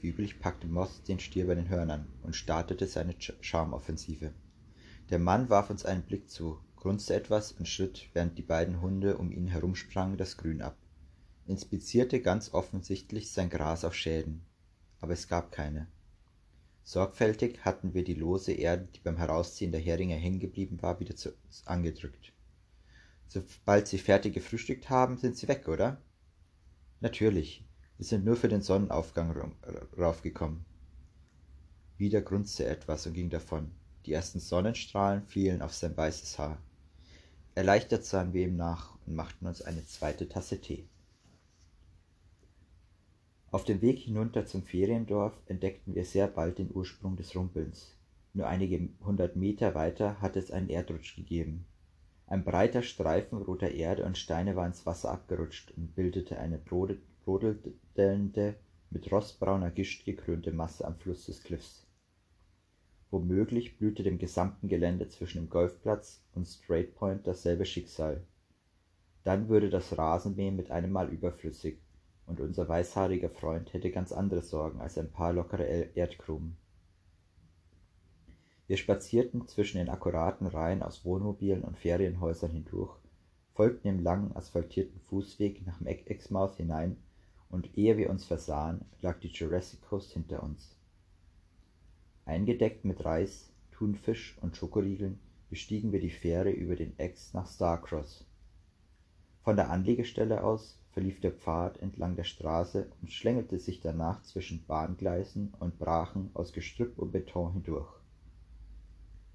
Wie 0.00 0.08
üblich 0.08 0.40
packte 0.40 0.66
Moss 0.66 1.02
den 1.02 1.20
Stier 1.20 1.46
bei 1.46 1.54
den 1.54 1.68
Hörnern 1.68 2.06
und 2.22 2.34
startete 2.34 2.86
seine 2.86 3.14
Charmoffensive. 3.40 4.32
Der 5.10 5.18
Mann 5.18 5.50
warf 5.50 5.68
uns 5.68 5.84
einen 5.84 6.02
Blick 6.02 6.30
zu, 6.30 6.58
grunzte 6.76 7.14
etwas 7.14 7.52
und 7.52 7.68
schritt, 7.68 8.08
während 8.14 8.38
die 8.38 8.42
beiden 8.42 8.80
Hunde 8.80 9.18
um 9.18 9.30
ihn 9.30 9.48
herumsprangen, 9.48 10.16
das 10.16 10.38
Grün 10.38 10.62
ab 10.62 10.76
inspizierte 11.48 12.20
ganz 12.20 12.52
offensichtlich 12.52 13.32
sein 13.32 13.48
Gras 13.48 13.84
auf 13.84 13.94
Schäden, 13.94 14.44
aber 15.00 15.14
es 15.14 15.28
gab 15.28 15.50
keine. 15.50 15.88
Sorgfältig 16.88 17.66
hatten 17.66 17.92
wir 17.92 18.02
die 18.02 18.14
lose 18.14 18.52
Erde, 18.52 18.88
die 18.94 19.00
beim 19.00 19.18
Herausziehen 19.18 19.72
der 19.72 19.80
Heringe 19.82 20.14
hängen 20.14 20.40
geblieben 20.40 20.80
war, 20.80 20.98
wieder 20.98 21.14
zu, 21.14 21.34
angedrückt. 21.66 22.32
Sobald 23.26 23.86
Sie 23.86 23.98
fertig 23.98 24.32
gefrühstückt 24.32 24.88
haben, 24.88 25.18
sind 25.18 25.36
Sie 25.36 25.48
weg, 25.48 25.68
oder? 25.68 26.00
Natürlich. 27.00 27.62
Wir 27.98 28.06
sind 28.06 28.24
nur 28.24 28.36
für 28.36 28.48
den 28.48 28.62
Sonnenaufgang 28.62 29.54
raufgekommen. 29.98 30.64
Wieder 31.98 32.22
grunzte 32.22 32.64
er 32.64 32.70
etwas 32.70 33.06
und 33.06 33.12
ging 33.12 33.28
davon. 33.28 33.70
Die 34.06 34.14
ersten 34.14 34.40
Sonnenstrahlen 34.40 35.24
fielen 35.24 35.60
auf 35.60 35.74
sein 35.74 35.94
weißes 35.94 36.38
Haar. 36.38 36.56
Erleichtert 37.54 38.06
sahen 38.06 38.32
wir 38.32 38.46
ihm 38.46 38.56
nach 38.56 38.96
und 39.04 39.14
machten 39.14 39.46
uns 39.46 39.60
eine 39.60 39.84
zweite 39.84 40.26
Tasse 40.26 40.58
Tee. 40.58 40.88
Auf 43.50 43.64
dem 43.64 43.80
Weg 43.80 43.98
hinunter 44.00 44.44
zum 44.44 44.62
Feriendorf 44.62 45.32
entdeckten 45.46 45.94
wir 45.94 46.04
sehr 46.04 46.28
bald 46.28 46.58
den 46.58 46.70
Ursprung 46.70 47.16
des 47.16 47.34
Rumpelns. 47.34 47.96
Nur 48.34 48.46
einige 48.46 48.90
hundert 49.02 49.36
Meter 49.36 49.74
weiter 49.74 50.20
hatte 50.20 50.38
es 50.38 50.50
einen 50.50 50.68
Erdrutsch 50.68 51.16
gegeben. 51.16 51.64
Ein 52.26 52.44
breiter 52.44 52.82
Streifen 52.82 53.38
roter 53.38 53.70
Erde 53.70 54.04
und 54.04 54.18
Steine 54.18 54.54
war 54.54 54.66
ins 54.66 54.84
Wasser 54.84 55.10
abgerutscht 55.10 55.72
und 55.78 55.94
bildete 55.94 56.38
eine 56.38 56.58
brodelnde, 56.58 58.54
mit 58.90 59.10
rostbrauner 59.10 59.70
Gischt 59.70 60.04
gekrönte 60.04 60.52
Masse 60.52 60.84
am 60.84 60.96
Fluss 60.96 61.24
des 61.24 61.42
Cliffs. 61.42 61.86
Womöglich 63.10 63.78
blühte 63.78 64.02
dem 64.02 64.18
gesamten 64.18 64.68
Gelände 64.68 65.08
zwischen 65.08 65.38
dem 65.38 65.48
Golfplatz 65.48 66.22
und 66.34 66.44
Straight 66.44 66.94
Point 66.94 67.26
dasselbe 67.26 67.64
Schicksal. 67.64 68.22
Dann 69.24 69.48
würde 69.48 69.70
das 69.70 69.96
Rasenmähen 69.96 70.54
mit 70.56 70.70
einem 70.70 70.92
Mal 70.92 71.08
überflüssig 71.08 71.78
und 72.28 72.40
unser 72.40 72.68
weißhaariger 72.68 73.30
Freund 73.30 73.72
hätte 73.72 73.90
ganz 73.90 74.12
andere 74.12 74.42
Sorgen 74.42 74.80
als 74.80 74.98
ein 74.98 75.10
paar 75.10 75.32
lockere 75.32 75.64
Erdkrumen. 75.94 76.56
Wir 78.66 78.76
spazierten 78.76 79.48
zwischen 79.48 79.78
den 79.78 79.88
akkuraten 79.88 80.46
Reihen 80.46 80.82
aus 80.82 81.04
Wohnmobilen 81.04 81.64
und 81.64 81.78
Ferienhäusern 81.78 82.50
hindurch, 82.50 82.94
folgten 83.54 83.88
dem 83.88 84.00
langen 84.00 84.36
asphaltierten 84.36 85.00
Fußweg 85.00 85.66
nach 85.66 85.80
Exmouth 85.80 86.56
hinein, 86.56 86.96
und 87.50 87.78
ehe 87.78 87.96
wir 87.96 88.10
uns 88.10 88.26
versahen, 88.26 88.84
lag 89.00 89.18
die 89.20 89.28
Jurassic 89.28 89.80
Coast 89.88 90.12
hinter 90.12 90.42
uns. 90.42 90.76
Eingedeckt 92.26 92.84
mit 92.84 93.02
Reis, 93.06 93.48
Thunfisch 93.72 94.36
und 94.42 94.54
Schokoriegeln 94.54 95.18
bestiegen 95.48 95.92
wir 95.92 96.00
die 96.00 96.10
Fähre 96.10 96.50
über 96.50 96.76
den 96.76 96.98
Ex 96.98 97.32
nach 97.32 97.50
Starcross. 97.50 98.26
Von 99.44 99.56
der 99.56 99.70
Anlegestelle 99.70 100.44
aus 100.44 100.78
verlief 100.98 101.20
der 101.20 101.30
Pfad 101.30 101.80
entlang 101.80 102.16
der 102.16 102.24
Straße 102.24 102.88
und 103.00 103.12
schlängelte 103.12 103.60
sich 103.60 103.80
danach 103.80 104.20
zwischen 104.24 104.64
Bahngleisen 104.66 105.54
und 105.60 105.78
Brachen 105.78 106.30
aus 106.34 106.52
Gestrüpp 106.52 106.98
und 106.98 107.12
Beton 107.12 107.52
hindurch. 107.52 107.88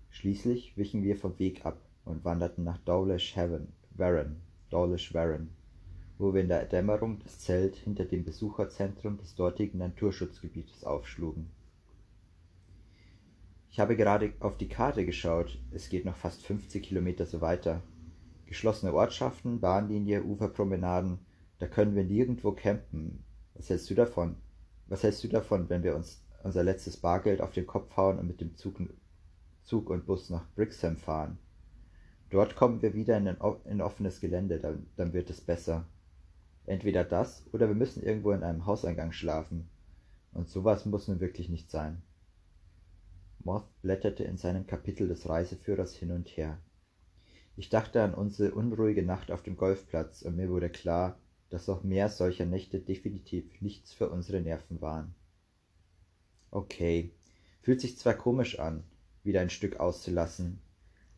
Schließlich 0.09 0.75
wichen 0.75 1.03
wir 1.03 1.15
vom 1.15 1.39
Weg 1.39 1.65
ab 1.65 1.79
und 2.03 2.25
wanderten 2.25 2.65
nach 2.65 2.79
Dowlish 2.79 3.37
Warren, 3.37 4.41
Dawlish 4.71 5.13
Warren, 5.13 5.51
wo 6.17 6.33
wir 6.33 6.41
in 6.41 6.49
der 6.49 6.65
Dämmerung 6.65 7.19
das 7.19 7.39
Zelt 7.39 7.77
hinter 7.77 8.03
dem 8.03 8.25
Besucherzentrum 8.25 9.17
des 9.17 9.33
dortigen 9.33 9.77
Naturschutzgebietes 9.77 10.83
aufschlugen. 10.83 11.49
Ich 13.71 13.79
habe 13.79 13.95
gerade 13.95 14.33
auf 14.41 14.57
die 14.57 14.67
Karte 14.67 15.05
geschaut, 15.05 15.57
es 15.71 15.87
geht 15.87 16.03
noch 16.03 16.17
fast 16.17 16.45
50 16.45 16.83
Kilometer 16.83 17.25
so 17.25 17.39
weiter. 17.39 17.81
Geschlossene 18.47 18.93
Ortschaften, 18.93 19.61
Bahnlinie, 19.61 20.25
Uferpromenaden, 20.25 21.19
da 21.59 21.67
können 21.67 21.95
wir 21.95 22.03
nirgendwo 22.03 22.51
campen. 22.51 23.23
Was 23.53 23.69
hältst 23.69 23.89
du 23.89 23.95
davon? 23.95 24.35
Was 24.87 25.03
hältst 25.03 25.23
du 25.23 25.27
davon, 25.27 25.69
wenn 25.69 25.83
wir 25.83 25.95
uns 25.95 26.23
unser 26.43 26.63
letztes 26.63 26.97
Bargeld 26.97 27.41
auf 27.41 27.51
den 27.51 27.67
Kopf 27.67 27.95
hauen 27.95 28.19
und 28.19 28.27
mit 28.27 28.41
dem 28.41 28.55
Zug, 28.55 28.81
Zug 29.63 29.89
und 29.89 30.05
Bus 30.05 30.29
nach 30.29 30.45
Brixham 30.55 30.97
fahren? 30.97 31.37
Dort 32.29 32.55
kommen 32.55 32.81
wir 32.81 32.93
wieder 32.93 33.17
in, 33.17 33.27
ein, 33.27 33.37
in 33.65 33.81
offenes 33.81 34.19
Gelände, 34.19 34.59
dann, 34.59 34.87
dann 34.95 35.13
wird 35.13 35.29
es 35.29 35.39
besser. 35.39 35.85
Entweder 36.65 37.03
das 37.03 37.45
oder 37.53 37.67
wir 37.67 37.75
müssen 37.75 38.01
irgendwo 38.01 38.31
in 38.31 38.43
einem 38.43 38.65
Hauseingang 38.65 39.11
schlafen. 39.11 39.69
Und 40.33 40.49
sowas 40.49 40.85
muss 40.85 41.07
nun 41.07 41.19
wirklich 41.19 41.49
nicht 41.49 41.69
sein. 41.69 42.01
Moth 43.43 43.67
blätterte 43.81 44.23
in 44.23 44.37
seinem 44.37 44.65
Kapitel 44.65 45.07
des 45.07 45.29
Reiseführers 45.29 45.93
hin 45.93 46.11
und 46.11 46.27
her. 46.29 46.57
Ich 47.55 47.69
dachte 47.69 48.01
an 48.01 48.13
unsere 48.13 48.53
unruhige 48.53 49.03
Nacht 49.03 49.29
auf 49.29 49.43
dem 49.43 49.57
Golfplatz 49.57 50.23
und 50.23 50.35
mir 50.35 50.49
wurde 50.49 50.69
klar, 50.69 51.19
dass 51.53 51.69
auch 51.69 51.83
mehr 51.83 52.09
solcher 52.09 52.47
Nächte 52.47 52.79
definitiv 52.79 53.45
nichts 53.61 53.93
für 53.93 54.09
unsere 54.09 54.41
Nerven 54.41 54.81
waren. 54.81 55.13
Okay, 56.49 57.11
fühlt 57.61 57.79
sich 57.79 57.95
zwar 57.99 58.15
komisch 58.15 58.57
an, 58.57 58.83
wieder 59.23 59.39
ein 59.39 59.51
Stück 59.51 59.79
auszulassen, 59.79 60.59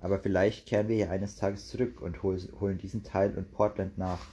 aber 0.01 0.19
vielleicht 0.19 0.65
kehren 0.65 0.89
wir 0.89 0.97
ja 0.97 1.09
eines 1.09 1.37
Tages 1.37 1.69
zurück 1.69 2.01
und 2.01 2.21
holen 2.21 2.77
diesen 2.77 3.01
Teil 3.01 3.33
in 3.33 3.49
Portland 3.49 3.97
nach. 3.97 4.27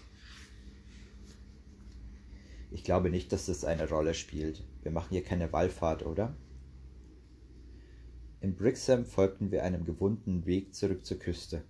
Ich 2.72 2.82
glaube 2.82 3.08
nicht, 3.08 3.30
dass 3.30 3.46
das 3.46 3.64
eine 3.64 3.88
Rolle 3.88 4.14
spielt. 4.14 4.64
Wir 4.82 4.90
machen 4.90 5.10
hier 5.10 5.22
keine 5.22 5.52
Wallfahrt, 5.52 6.04
oder? 6.04 6.34
In 8.40 8.56
Brixham 8.56 9.04
folgten 9.06 9.52
wir 9.52 9.62
einem 9.62 9.84
gewundenen 9.84 10.46
Weg 10.46 10.74
zurück 10.74 11.06
zur 11.06 11.20
Küste. 11.20 11.62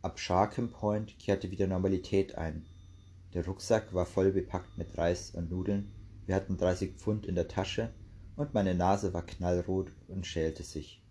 Ab 0.00 0.20
Sharkham 0.20 0.70
Point 0.70 1.18
kehrte 1.18 1.50
wieder 1.50 1.66
Normalität 1.66 2.36
ein. 2.36 2.66
Der 3.34 3.46
Rucksack 3.46 3.94
war 3.94 4.06
voll 4.06 4.30
bepackt 4.32 4.76
mit 4.76 4.98
Reis 4.98 5.30
und 5.30 5.50
Nudeln, 5.50 5.90
wir 6.26 6.34
hatten 6.34 6.56
30 6.56 6.96
Pfund 6.96 7.26
in 7.26 7.34
der 7.34 7.48
Tasche 7.48 7.92
und 8.36 8.54
meine 8.54 8.74
Nase 8.74 9.12
war 9.14 9.24
knallrot 9.24 9.90
und 10.08 10.26
schälte 10.26 10.62
sich. 10.62 11.02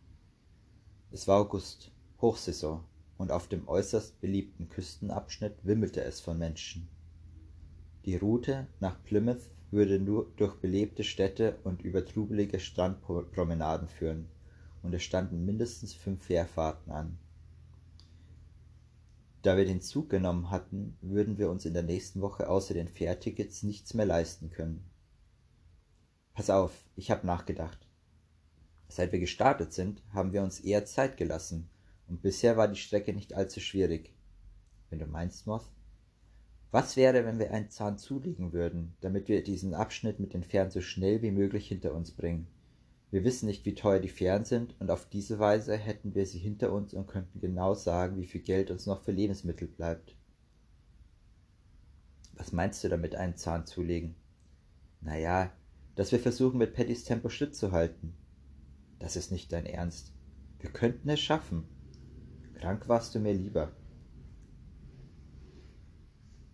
Es 1.11 1.27
war 1.27 1.41
August, 1.41 1.91
Hochsaison, 2.21 2.83
und 3.17 3.31
auf 3.31 3.47
dem 3.47 3.67
äußerst 3.67 4.19
beliebten 4.21 4.69
Küstenabschnitt 4.69 5.63
wimmelte 5.63 6.03
es 6.03 6.21
von 6.21 6.39
Menschen. 6.39 6.89
Die 8.05 8.15
Route 8.15 8.67
nach 8.79 9.03
Plymouth 9.03 9.49
würde 9.69 9.99
nur 9.99 10.31
durch 10.37 10.55
belebte 10.55 11.03
Städte 11.03 11.59
und 11.63 11.81
über 11.81 12.05
trubelige 12.05 12.59
Strandpromenaden 12.59 13.87
führen, 13.87 14.27
und 14.81 14.93
es 14.93 15.03
standen 15.03 15.45
mindestens 15.45 15.93
fünf 15.93 16.25
Fährfahrten 16.25 16.91
an. 16.91 17.17
Da 19.41 19.57
wir 19.57 19.65
den 19.65 19.81
Zug 19.81 20.09
genommen 20.09 20.51
hatten, 20.51 20.97
würden 21.01 21.37
wir 21.37 21.49
uns 21.49 21.65
in 21.65 21.73
der 21.73 21.83
nächsten 21.83 22.21
Woche 22.21 22.47
außer 22.47 22.75
den 22.75 22.87
Fährtickets 22.87 23.63
nichts 23.63 23.93
mehr 23.93 24.05
leisten 24.05 24.51
können. 24.51 24.89
Pass 26.33 26.49
auf, 26.49 26.71
ich 26.95 27.09
habe 27.09 27.25
nachgedacht. 27.25 27.87
Seit 28.87 29.11
wir 29.11 29.19
gestartet 29.19 29.73
sind, 29.73 30.03
haben 30.13 30.33
wir 30.33 30.43
uns 30.43 30.59
eher 30.59 30.85
Zeit 30.85 31.17
gelassen, 31.17 31.69
und 32.07 32.21
bisher 32.21 32.57
war 32.57 32.67
die 32.67 32.79
Strecke 32.79 33.13
nicht 33.13 33.33
allzu 33.33 33.59
schwierig. 33.59 34.13
Wenn 34.89 34.99
du 34.99 35.07
meinst, 35.07 35.47
Moth? 35.47 35.71
Was 36.69 36.95
wäre, 36.95 37.25
wenn 37.25 37.39
wir 37.39 37.51
einen 37.51 37.69
Zahn 37.69 37.97
zulegen 37.97 38.53
würden, 38.53 38.95
damit 39.01 39.27
wir 39.27 39.43
diesen 39.43 39.73
Abschnitt 39.73 40.19
mit 40.19 40.33
den 40.33 40.43
Fähren 40.43 40.71
so 40.71 40.81
schnell 40.81 41.21
wie 41.21 41.31
möglich 41.31 41.67
hinter 41.67 41.93
uns 41.93 42.11
bringen? 42.11 42.47
Wir 43.11 43.25
wissen 43.25 43.45
nicht, 43.45 43.65
wie 43.65 43.75
teuer 43.75 43.99
die 43.99 44.07
Fähren 44.07 44.45
sind, 44.45 44.73
und 44.79 44.89
auf 44.89 45.07
diese 45.09 45.37
Weise 45.37 45.75
hätten 45.75 46.15
wir 46.15 46.25
sie 46.25 46.39
hinter 46.39 46.71
uns 46.71 46.93
und 46.93 47.07
könnten 47.07 47.41
genau 47.41 47.73
sagen, 47.73 48.17
wie 48.17 48.25
viel 48.25 48.41
Geld 48.41 48.71
uns 48.71 48.85
noch 48.85 49.03
für 49.03 49.11
Lebensmittel 49.11 49.67
bleibt. 49.67 50.15
Was 52.35 52.53
meinst 52.53 52.83
du 52.83 52.89
damit, 52.89 53.15
einen 53.15 53.35
Zahn 53.35 53.65
zulegen? 53.65 54.15
Naja, 55.01 55.51
dass 55.95 56.13
wir 56.13 56.19
versuchen, 56.19 56.57
mit 56.57 56.73
Pattys 56.73 57.03
Tempo 57.03 57.27
Schritt 57.27 57.53
zu 57.53 57.73
halten. 57.73 58.15
Das 58.97 59.17
ist 59.17 59.31
nicht 59.31 59.51
dein 59.51 59.65
Ernst. 59.65 60.13
Wir 60.59 60.71
könnten 60.71 61.09
es 61.09 61.19
schaffen. 61.19 61.65
Krank 62.53 62.87
warst 62.87 63.13
du 63.13 63.19
mir 63.19 63.33
lieber. 63.33 63.73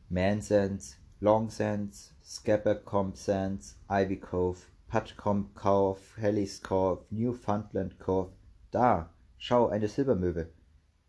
Mansands, 0.10 0.98
Longsands, 1.20 2.16
Scabbercombe 2.24 3.18
Sands, 3.18 3.78
Ivy 3.90 4.20
Cove, 4.20 4.60
Halley's 4.90 6.62
Cove, 6.62 7.06
Newfoundland 7.10 8.00
Cove. 8.00 8.32
Da, 8.72 9.14
schau, 9.38 9.68
eine 9.68 9.90
Silbermöwe. 9.90 10.50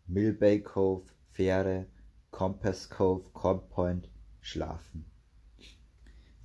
Millbay 0.07 0.61
Cove, 0.61 1.03
Fähre, 1.31 1.85
Compass 2.31 2.89
Cove, 2.89 3.29
Comp 3.31 3.69
Point, 3.69 4.09
schlafen. 4.41 5.05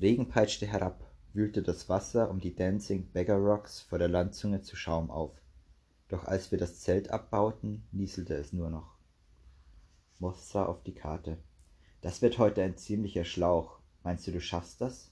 Regen 0.01 0.29
peitschte 0.29 0.67
herab, 0.67 1.11
wühlte 1.33 1.63
das 1.63 1.89
Wasser 1.89 2.31
um 2.31 2.41
die 2.41 2.55
Dancing 2.55 3.11
Beggar 3.11 3.39
Rocks 3.39 3.81
vor 3.81 3.99
der 3.99 4.09
Landzunge 4.09 4.63
zu 4.63 4.77
Schaum 4.77 5.11
auf. 5.11 5.33
Doch 6.09 6.27
als 6.27 6.53
wir 6.53 6.59
das 6.59 6.81
Zelt 6.81 7.11
abbauten, 7.11 7.87
nieselte 7.91 8.35
es 8.35 8.53
nur 8.53 8.71
noch. 8.71 8.95
Moth 10.21 10.39
sah 10.39 10.67
auf 10.67 10.83
die 10.85 10.95
Karte. 10.95 11.39
Das 12.01 12.23
wird 12.23 12.39
heute 12.39 12.63
ein 12.63 12.77
ziemlicher 12.77 13.25
Schlauch. 13.25 13.81
Meinst 14.03 14.27
du, 14.27 14.33
du 14.33 14.41
schaffst 14.41 14.81
das? 14.81 15.11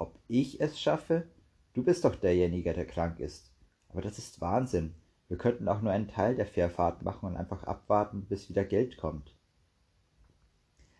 Ob 0.00 0.18
ich 0.28 0.62
es 0.62 0.80
schaffe? 0.80 1.26
Du 1.74 1.84
bist 1.84 2.06
doch 2.06 2.16
derjenige, 2.16 2.72
der 2.72 2.86
krank 2.86 3.20
ist. 3.20 3.52
Aber 3.90 4.00
das 4.00 4.16
ist 4.16 4.40
Wahnsinn. 4.40 4.94
Wir 5.28 5.36
könnten 5.36 5.68
auch 5.68 5.82
nur 5.82 5.92
einen 5.92 6.08
Teil 6.08 6.34
der 6.36 6.46
Fährfahrt 6.46 7.02
machen 7.02 7.26
und 7.26 7.36
einfach 7.36 7.64
abwarten, 7.64 8.24
bis 8.24 8.48
wieder 8.48 8.64
Geld 8.64 8.96
kommt. 8.96 9.36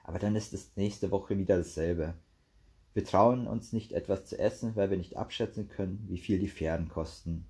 Aber 0.05 0.19
dann 0.19 0.37
ist 0.37 0.53
es 0.53 0.77
nächste 0.77 1.11
Woche 1.11 1.39
wieder 1.39 1.57
dasselbe. 1.57 2.13
Wir 2.93 3.03
trauen 3.03 3.47
uns 3.47 3.73
nicht 3.73 3.93
etwas 3.93 4.27
zu 4.27 4.39
essen, 4.39 4.77
weil 4.77 4.91
wir 4.91 4.99
nicht 4.99 5.17
abschätzen 5.17 5.69
können, 5.69 6.05
wie 6.07 6.19
viel 6.19 6.39
die 6.39 6.51
Pferden 6.51 6.91
kosten. 6.91 7.47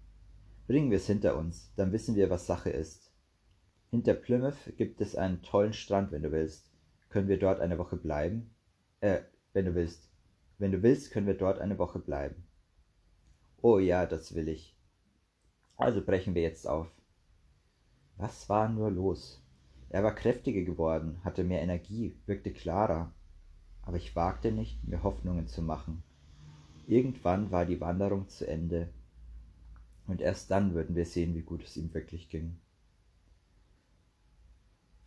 Bringen 0.68 0.90
wir 0.90 0.98
es 0.98 1.06
hinter 1.08 1.36
uns, 1.36 1.72
dann 1.74 1.90
wissen 1.90 2.14
wir, 2.14 2.30
was 2.30 2.46
Sache 2.46 2.70
ist. 2.70 3.10
Hinter 3.90 4.14
Plymouth 4.14 4.76
gibt 4.76 5.00
es 5.00 5.16
einen 5.16 5.42
tollen 5.42 5.72
Strand, 5.72 6.12
wenn 6.12 6.22
du 6.22 6.30
willst. 6.30 6.70
Können 7.08 7.26
wir 7.26 7.40
dort 7.40 7.58
eine 7.58 7.76
Woche 7.76 7.96
bleiben? 7.96 8.54
Äh, 9.00 9.22
wenn 9.52 9.64
du 9.64 9.74
willst. 9.74 10.09
Wenn 10.60 10.70
du 10.70 10.84
willst, 10.84 11.10
können 11.10 11.26
wir 11.26 11.36
dort 11.36 11.58
eine 11.58 11.78
Woche 11.78 11.98
bleiben. 11.98 12.44
Oh 13.60 13.80
ja, 13.80 14.06
das 14.06 14.36
will 14.36 14.48
ich. 14.48 14.78
Also 15.76 16.04
brechen 16.04 16.36
wir 16.36 16.42
jetzt 16.42 16.68
auf. 16.68 16.88
Was 18.16 18.48
war 18.48 18.68
nur 18.68 18.92
los? 18.92 19.44
Er 19.88 20.04
war 20.04 20.14
kräftiger 20.14 20.62
geworden, 20.62 21.18
hatte 21.24 21.42
mehr 21.42 21.62
Energie, 21.62 22.16
wirkte 22.26 22.52
klarer 22.52 23.12
aber 23.82 23.96
ich 23.96 24.14
wagte 24.14 24.52
nicht, 24.52 24.84
mir 24.84 25.02
Hoffnungen 25.02 25.48
zu 25.48 25.62
machen. 25.62 26.02
Irgendwann 26.86 27.50
war 27.50 27.66
die 27.66 27.80
Wanderung 27.80 28.28
zu 28.28 28.46
Ende, 28.46 28.88
und 30.06 30.20
erst 30.20 30.50
dann 30.50 30.74
würden 30.74 30.96
wir 30.96 31.06
sehen, 31.06 31.34
wie 31.34 31.42
gut 31.42 31.64
es 31.64 31.76
ihm 31.76 31.92
wirklich 31.94 32.28
ging. 32.28 32.58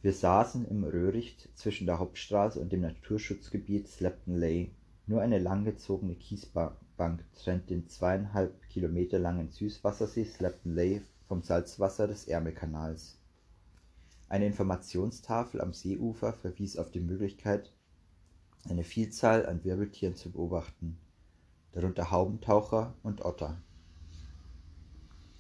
Wir 0.01 0.13
saßen 0.13 0.65
im 0.67 0.83
Röhricht 0.83 1.49
zwischen 1.57 1.87
der 1.87 1.99
Hauptstraße 1.99 2.59
und 2.59 2.71
dem 2.71 2.81
Naturschutzgebiet 2.81 3.87
Slapton 3.87 4.35
Lay. 4.35 4.75
Nur 5.05 5.21
eine 5.21 5.37
langgezogene 5.37 6.15
Kiesbank 6.15 7.25
trennt 7.35 7.69
den 7.69 7.89
zweieinhalb 7.89 8.69
Kilometer 8.69 9.19
langen 9.19 9.49
Süßwassersee 9.49 10.23
Slapton 10.23 10.75
Lay 10.75 11.01
vom 11.27 11.41
Salzwasser 11.41 12.07
des 12.07 12.27
Ärmelkanals. 12.27 13.17
Eine 14.29 14.45
Informationstafel 14.45 15.59
am 15.59 15.73
Seeufer 15.73 16.31
verwies 16.31 16.77
auf 16.77 16.89
die 16.89 17.01
Möglichkeit, 17.01 17.73
eine 18.69 18.85
Vielzahl 18.85 19.45
an 19.45 19.63
Wirbeltieren 19.65 20.15
zu 20.15 20.31
beobachten, 20.31 20.97
darunter 21.73 22.09
Haubentaucher 22.09 22.95
und 23.03 23.25
Otter. 23.25 23.61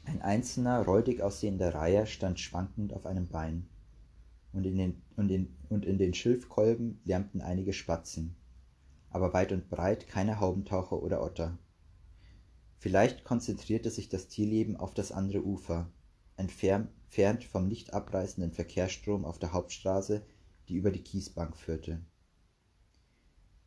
Ein 0.03 0.21
einzelner, 0.21 0.83
räudig 0.83 1.21
aussehender 1.21 1.73
Reiher 1.73 2.05
stand 2.05 2.37
schwankend 2.37 2.93
auf 2.93 3.05
einem 3.05 3.29
Bein, 3.29 3.69
und 4.51 4.65
in 4.65 4.77
den, 4.77 5.01
und 5.15 5.31
in, 5.31 5.55
und 5.69 5.85
in 5.85 5.97
den 5.97 6.13
Schilfkolben 6.13 6.99
lärmten 7.05 7.41
einige 7.41 7.71
Spatzen, 7.71 8.35
aber 9.13 9.31
weit 9.33 9.51
und 9.51 9.69
breit 9.69 10.07
keine 10.07 10.39
Haubentaucher 10.39 11.01
oder 11.01 11.23
Otter. 11.23 11.57
Vielleicht 12.79 13.23
konzentrierte 13.23 13.89
sich 13.91 14.09
das 14.09 14.27
Tierleben 14.27 14.75
auf 14.75 14.93
das 14.93 15.11
andere 15.11 15.45
Ufer, 15.45 15.87
entfernt 16.35 17.43
vom 17.45 17.67
nicht 17.67 17.93
abreißenden 17.93 18.51
Verkehrsstrom 18.51 19.23
auf 19.23 19.39
der 19.39 19.53
Hauptstraße, 19.53 20.25
die 20.67 20.75
über 20.75 20.91
die 20.91 21.03
Kiesbank 21.03 21.55
führte. 21.55 22.01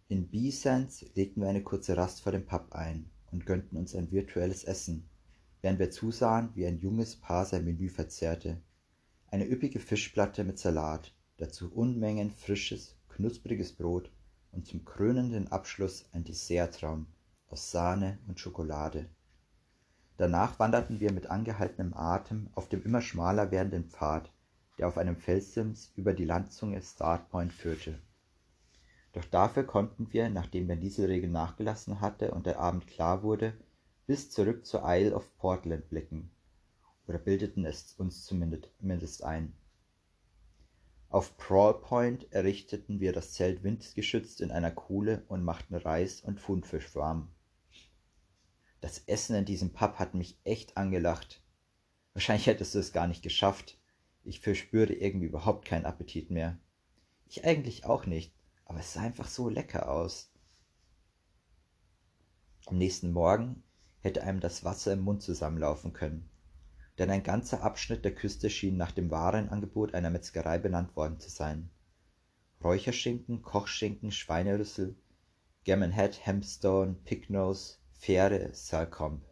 In 0.08 0.28
B-Sands 0.28 1.06
legten 1.14 1.42
wir 1.42 1.48
eine 1.48 1.62
kurze 1.62 1.96
Rast 1.96 2.22
vor 2.22 2.32
dem 2.32 2.44
Pub 2.44 2.72
ein 2.72 3.08
und 3.30 3.46
gönnten 3.46 3.76
uns 3.76 3.94
ein 3.94 4.10
virtuelles 4.10 4.64
Essen, 4.64 5.08
während 5.62 5.78
wir 5.78 5.90
zusahen, 5.90 6.50
wie 6.54 6.66
ein 6.66 6.78
junges 6.78 7.16
Paar 7.16 7.46
sein 7.46 7.64
Menü 7.64 7.88
verzehrte. 7.88 8.60
Eine 9.30 9.48
üppige 9.48 9.80
Fischplatte 9.80 10.44
mit 10.44 10.58
Salat, 10.58 11.14
dazu 11.36 11.72
Unmengen 11.72 12.30
frisches, 12.30 12.96
knuspriges 13.08 13.72
Brot 13.72 14.10
und 14.56 14.66
zum 14.66 14.84
krönenden 14.84 15.52
Abschluss 15.52 16.08
ein 16.12 16.24
Desserttraum 16.24 17.06
aus 17.48 17.70
Sahne 17.70 18.18
und 18.26 18.40
Schokolade. 18.40 19.06
Danach 20.16 20.58
wanderten 20.58 20.98
wir 20.98 21.12
mit 21.12 21.26
angehaltenem 21.26 21.92
Atem 21.94 22.48
auf 22.54 22.68
dem 22.68 22.82
immer 22.82 23.02
schmaler 23.02 23.50
werdenden 23.50 23.90
Pfad, 23.90 24.32
der 24.78 24.88
auf 24.88 24.96
einem 24.96 25.16
Felssims 25.16 25.92
über 25.94 26.14
die 26.14 26.24
Landzunge 26.24 26.80
Start 26.80 27.28
Point 27.28 27.52
führte. 27.52 27.98
Doch 29.12 29.24
dafür 29.26 29.64
konnten 29.64 30.12
wir, 30.12 30.30
nachdem 30.30 30.66
der 30.66 30.76
Nieselregen 30.76 31.32
nachgelassen 31.32 32.00
hatte 32.00 32.32
und 32.32 32.46
der 32.46 32.58
Abend 32.58 32.86
klar 32.86 33.22
wurde, 33.22 33.52
bis 34.06 34.30
zurück 34.30 34.64
zur 34.64 34.82
Isle 34.84 35.14
of 35.14 35.36
Portland 35.36 35.88
blicken, 35.90 36.30
oder 37.06 37.18
bildeten 37.18 37.64
es 37.66 37.94
uns 37.98 38.24
zumindest 38.24 39.22
ein. 39.22 39.52
Auf 41.08 41.36
Prawl 41.36 41.80
Point 41.80 42.32
errichteten 42.32 43.00
wir 43.00 43.12
das 43.12 43.32
Zelt 43.32 43.62
windgeschützt 43.62 44.40
in 44.40 44.50
einer 44.50 44.70
Kuhle 44.70 45.24
und 45.28 45.44
machten 45.44 45.74
Reis 45.74 46.20
und 46.20 46.40
Thunfisch 46.40 46.94
warm. 46.94 47.28
Das 48.80 48.98
Essen 49.06 49.36
in 49.36 49.44
diesem 49.44 49.72
Pub 49.72 49.98
hat 49.98 50.14
mich 50.14 50.38
echt 50.44 50.76
angelacht. 50.76 51.42
Wahrscheinlich 52.12 52.46
hättest 52.46 52.74
du 52.74 52.78
es 52.78 52.92
gar 52.92 53.06
nicht 53.06 53.22
geschafft. 53.22 53.78
Ich 54.24 54.40
verspürte 54.40 54.94
irgendwie 54.94 55.26
überhaupt 55.26 55.64
keinen 55.64 55.86
Appetit 55.86 56.30
mehr. 56.30 56.58
Ich 57.28 57.44
eigentlich 57.44 57.84
auch 57.84 58.06
nicht 58.06 58.36
aber 58.66 58.80
es 58.80 58.92
sah 58.92 59.00
einfach 59.00 59.28
so 59.28 59.48
lecker 59.48 59.90
aus. 59.90 60.30
Am 62.66 62.76
nächsten 62.76 63.12
Morgen 63.12 63.62
hätte 64.00 64.22
einem 64.22 64.40
das 64.40 64.64
Wasser 64.64 64.92
im 64.92 65.00
Mund 65.00 65.22
zusammenlaufen 65.22 65.92
können, 65.92 66.28
denn 66.98 67.10
ein 67.10 67.22
ganzer 67.22 67.62
Abschnitt 67.62 68.04
der 68.04 68.14
Küste 68.14 68.48
schien 68.50 68.76
nach 68.76 68.92
dem 68.92 69.10
Warenangebot 69.10 69.94
einer 69.94 70.10
Metzgerei 70.10 70.58
benannt 70.58 70.96
worden 70.96 71.18
zu 71.18 71.30
sein. 71.30 71.70
Räucherschinken, 72.64 73.42
Kochschinken, 73.42 74.10
Schweinerüssel, 74.10 74.96
Gammon 75.64 75.92
Head, 75.92 76.24
Hempstone, 76.24 76.96
Picknose, 77.04 77.76
Fähre, 77.92 78.50
Salcombe. 78.52 79.26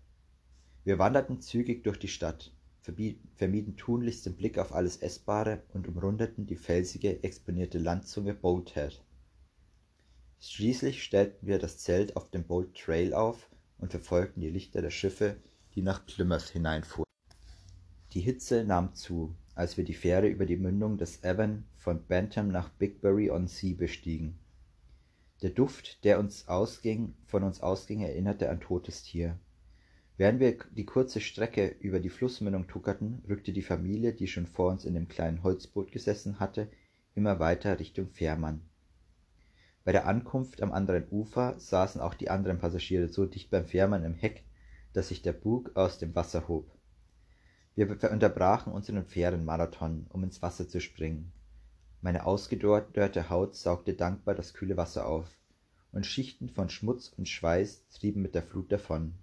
Wir 0.85 0.99
wanderten 0.99 1.41
zügig 1.41 1.85
durch 1.85 1.99
die 1.99 2.09
Stadt, 2.09 2.53
vermieden 2.83 3.77
tunlichst 3.77 4.27
den 4.27 4.37
Blick 4.37 4.59
auf 4.59 4.75
alles 4.75 4.99
Essbare 4.99 5.63
und 5.73 5.89
umrundeten 5.89 6.47
die 6.47 6.57
felsige, 6.57 7.23
exponierte 7.23 7.79
Landzunge 7.79 8.35
Bolthead. 8.35 9.03
Schließlich 10.41 11.03
stellten 11.03 11.47
wir 11.47 11.59
das 11.59 11.79
Zelt 11.79 12.17
auf 12.17 12.31
dem 12.31 12.45
Bolt 12.45 12.77
Trail 12.77 13.15
auf 13.15 13.49
und 13.79 13.91
verfolgten 13.91 14.43
die 14.43 14.51
Lichter 14.51 14.83
der 14.83 14.91
Schiffe, 14.91 15.37
die 15.75 15.81
nach 15.81 16.05
Plymouth 16.05 16.51
hineinfuhren. 16.51 17.05
Die 18.15 18.21
Hitze 18.21 18.63
nahm 18.63 18.95
zu, 18.95 19.35
als 19.57 19.77
wir 19.77 19.83
die 19.83 19.93
Fähre 19.93 20.29
über 20.29 20.47
die 20.47 20.57
Mündung 20.57 20.99
des 20.99 21.25
Avon 21.25 21.65
von 21.77 22.07
Bantam 22.07 22.47
nach 22.47 22.69
Bigbury-on-Sea 22.69 23.75
bestiegen. 23.77 24.39
Der 25.43 25.51
Duft, 25.51 26.05
der 26.05 26.21
uns 26.21 26.47
ausging, 26.47 27.15
von 27.27 27.43
uns 27.43 27.61
ausging, 27.61 28.03
erinnerte 28.03 28.51
an 28.51 28.61
totes 28.61 29.03
Tier. 29.03 29.37
Während 30.17 30.39
wir 30.39 30.57
die 30.77 30.87
kurze 30.87 31.21
Strecke 31.21 31.75
über 31.81 31.99
die 31.99 32.09
Flussmündung 32.09 32.69
tuckerten, 32.69 33.25
rückte 33.29 33.53
die 33.53 33.63
Familie, 33.63 34.13
die 34.13 34.29
schon 34.29 34.47
vor 34.47 34.71
uns 34.71 34.85
in 34.85 34.95
dem 34.95 35.09
kleinen 35.09 35.43
Holzboot 35.43 35.91
gesessen 35.91 36.39
hatte, 36.39 36.69
immer 37.17 37.41
weiter 37.41 37.81
Richtung 37.81 38.11
Fährmann. 38.11 38.61
Bei 39.83 39.91
der 39.91 40.07
Ankunft 40.07 40.63
am 40.63 40.71
anderen 40.71 41.09
Ufer 41.11 41.59
saßen 41.59 42.01
auch 42.01 42.15
die 42.15 42.31
anderen 42.31 42.61
Passagiere 42.61 43.09
so 43.09 43.27
dicht 43.27 43.51
beim 43.51 43.67
Fährmann 43.67 44.05
im 44.05 44.15
Heck, 44.15 44.45
dass 44.93 45.09
sich 45.09 45.21
der 45.21 45.33
Bug 45.33 45.73
aus 45.75 45.99
dem 45.99 46.15
Wasser 46.15 46.47
hob. 46.47 46.74
Wir 47.77 47.91
unterbrachen 47.91 48.73
unseren 48.73 49.05
Fährenmarathon, 49.05 50.07
um 50.11 50.23
ins 50.23 50.43
Wasser 50.43 50.69
zu 50.69 50.81
springen. 50.81 51.33
Meine 52.03 52.25
ausgedörrte 52.27 53.31
Haut 53.31 53.57
saugte 53.57 53.95
dankbar 53.95 54.35
das 54.35 54.55
kühle 54.55 54.77
Wasser 54.77 55.07
auf, 55.07 55.27
und 55.91 56.07
Schichten 56.07 56.49
von 56.49 56.69
Schmutz 56.69 57.13
und 57.17 57.29
Schweiß 57.29 57.89
trieben 57.89 58.23
mit 58.23 58.35
der 58.35 58.43
Flut 58.43 58.71
davon. 58.71 59.15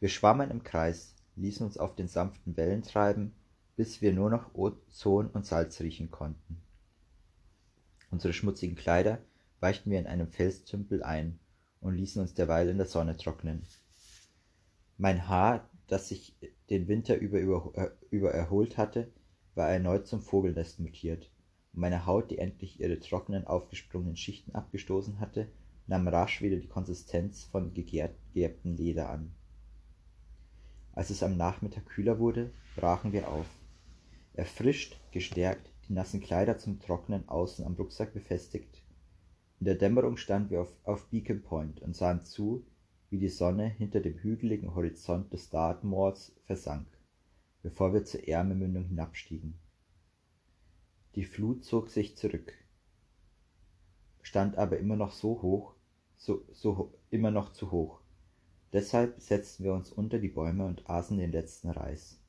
Wir 0.00 0.08
schwammen 0.08 0.50
im 0.50 0.62
Kreis, 0.62 1.14
ließen 1.36 1.66
uns 1.66 1.76
auf 1.76 1.94
den 1.94 2.08
sanften 2.08 2.56
Wellen 2.56 2.82
treiben, 2.82 3.34
bis 3.76 4.00
wir 4.00 4.12
nur 4.12 4.30
noch 4.30 4.54
Ozon 4.54 5.28
und 5.28 5.46
Salz 5.46 5.80
riechen 5.80 6.10
konnten. 6.10 6.60
Unsere 8.10 8.32
schmutzigen 8.32 8.76
Kleider 8.76 9.18
weichten 9.60 9.90
wir 9.90 9.98
in 9.98 10.06
einem 10.06 10.28
Felstümpel 10.28 11.02
ein 11.02 11.38
und 11.80 11.94
ließen 11.94 12.20
uns 12.20 12.34
derweil 12.34 12.68
in 12.68 12.78
der 12.78 12.86
Sonne 12.86 13.16
trocknen. 13.16 13.62
Mein 14.98 15.28
Haar, 15.28 15.68
das 15.86 16.08
sich 16.08 16.34
den 16.70 16.88
Winter 16.88 17.16
über, 17.16 17.38
äh, 17.74 17.90
über 18.10 18.30
erholt 18.32 18.78
hatte, 18.78 19.10
war 19.54 19.70
erneut 19.70 20.06
zum 20.06 20.22
Vogelnest 20.22 20.78
mutiert, 20.78 21.30
und 21.72 21.80
meine 21.80 22.06
Haut, 22.06 22.30
die 22.30 22.38
endlich 22.38 22.80
ihre 22.80 22.98
trockenen, 23.00 23.46
aufgesprungenen 23.46 24.16
Schichten 24.16 24.54
abgestoßen 24.54 25.20
hatte, 25.20 25.48
nahm 25.86 26.08
rasch 26.08 26.40
wieder 26.40 26.56
die 26.56 26.68
Konsistenz 26.68 27.44
von 27.44 27.74
gegerbtem 27.74 28.76
Leder 28.76 29.10
an. 29.10 29.32
Als 30.92 31.10
es 31.10 31.22
am 31.22 31.36
Nachmittag 31.36 31.86
kühler 31.86 32.18
wurde, 32.18 32.50
brachen 32.76 33.12
wir 33.12 33.28
auf. 33.28 33.46
Erfrischt, 34.34 34.98
gestärkt, 35.10 35.72
die 35.88 35.92
nassen 35.92 36.20
Kleider 36.20 36.58
zum 36.58 36.80
Trocknen 36.80 37.28
außen 37.28 37.64
am 37.64 37.74
Rucksack 37.74 38.12
befestigt. 38.14 38.82
In 39.58 39.66
der 39.66 39.74
Dämmerung 39.74 40.16
standen 40.16 40.50
wir 40.50 40.62
auf, 40.62 40.72
auf 40.84 41.06
Beacon 41.08 41.42
Point 41.42 41.82
und 41.82 41.96
sahen 41.96 42.24
zu, 42.24 42.64
wie 43.10 43.18
die 43.18 43.28
Sonne 43.28 43.68
hinter 43.68 44.00
dem 44.00 44.14
hügeligen 44.18 44.74
Horizont 44.74 45.32
des 45.32 45.50
Dartmoors 45.50 46.32
versank, 46.44 46.86
bevor 47.62 47.92
wir 47.92 48.04
zur 48.04 48.26
Ärmelmündung 48.26 48.84
hinabstiegen. 48.84 49.58
Die 51.16 51.24
Flut 51.24 51.64
zog 51.64 51.90
sich 51.90 52.16
zurück, 52.16 52.54
stand 54.22 54.56
aber 54.56 54.78
immer 54.78 54.96
noch 54.96 55.12
so 55.12 55.42
hoch, 55.42 55.74
so, 56.16 56.44
so 56.52 56.94
immer 57.10 57.32
noch 57.32 57.52
zu 57.52 57.72
hoch. 57.72 58.00
Deshalb 58.72 59.20
setzten 59.20 59.64
wir 59.64 59.74
uns 59.74 59.90
unter 59.90 60.20
die 60.20 60.28
Bäume 60.28 60.64
und 60.64 60.88
aßen 60.88 61.18
den 61.18 61.32
letzten 61.32 61.70
Reis. 61.70 62.20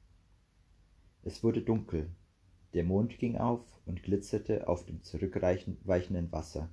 Es 1.21 1.43
wurde 1.43 1.61
dunkel, 1.61 2.09
der 2.73 2.83
Mond 2.83 3.19
ging 3.19 3.37
auf 3.37 3.61
und 3.85 4.01
glitzerte 4.01 4.67
auf 4.67 4.85
dem 4.85 5.03
zurückweichenden 5.03 6.31
Wasser. 6.31 6.69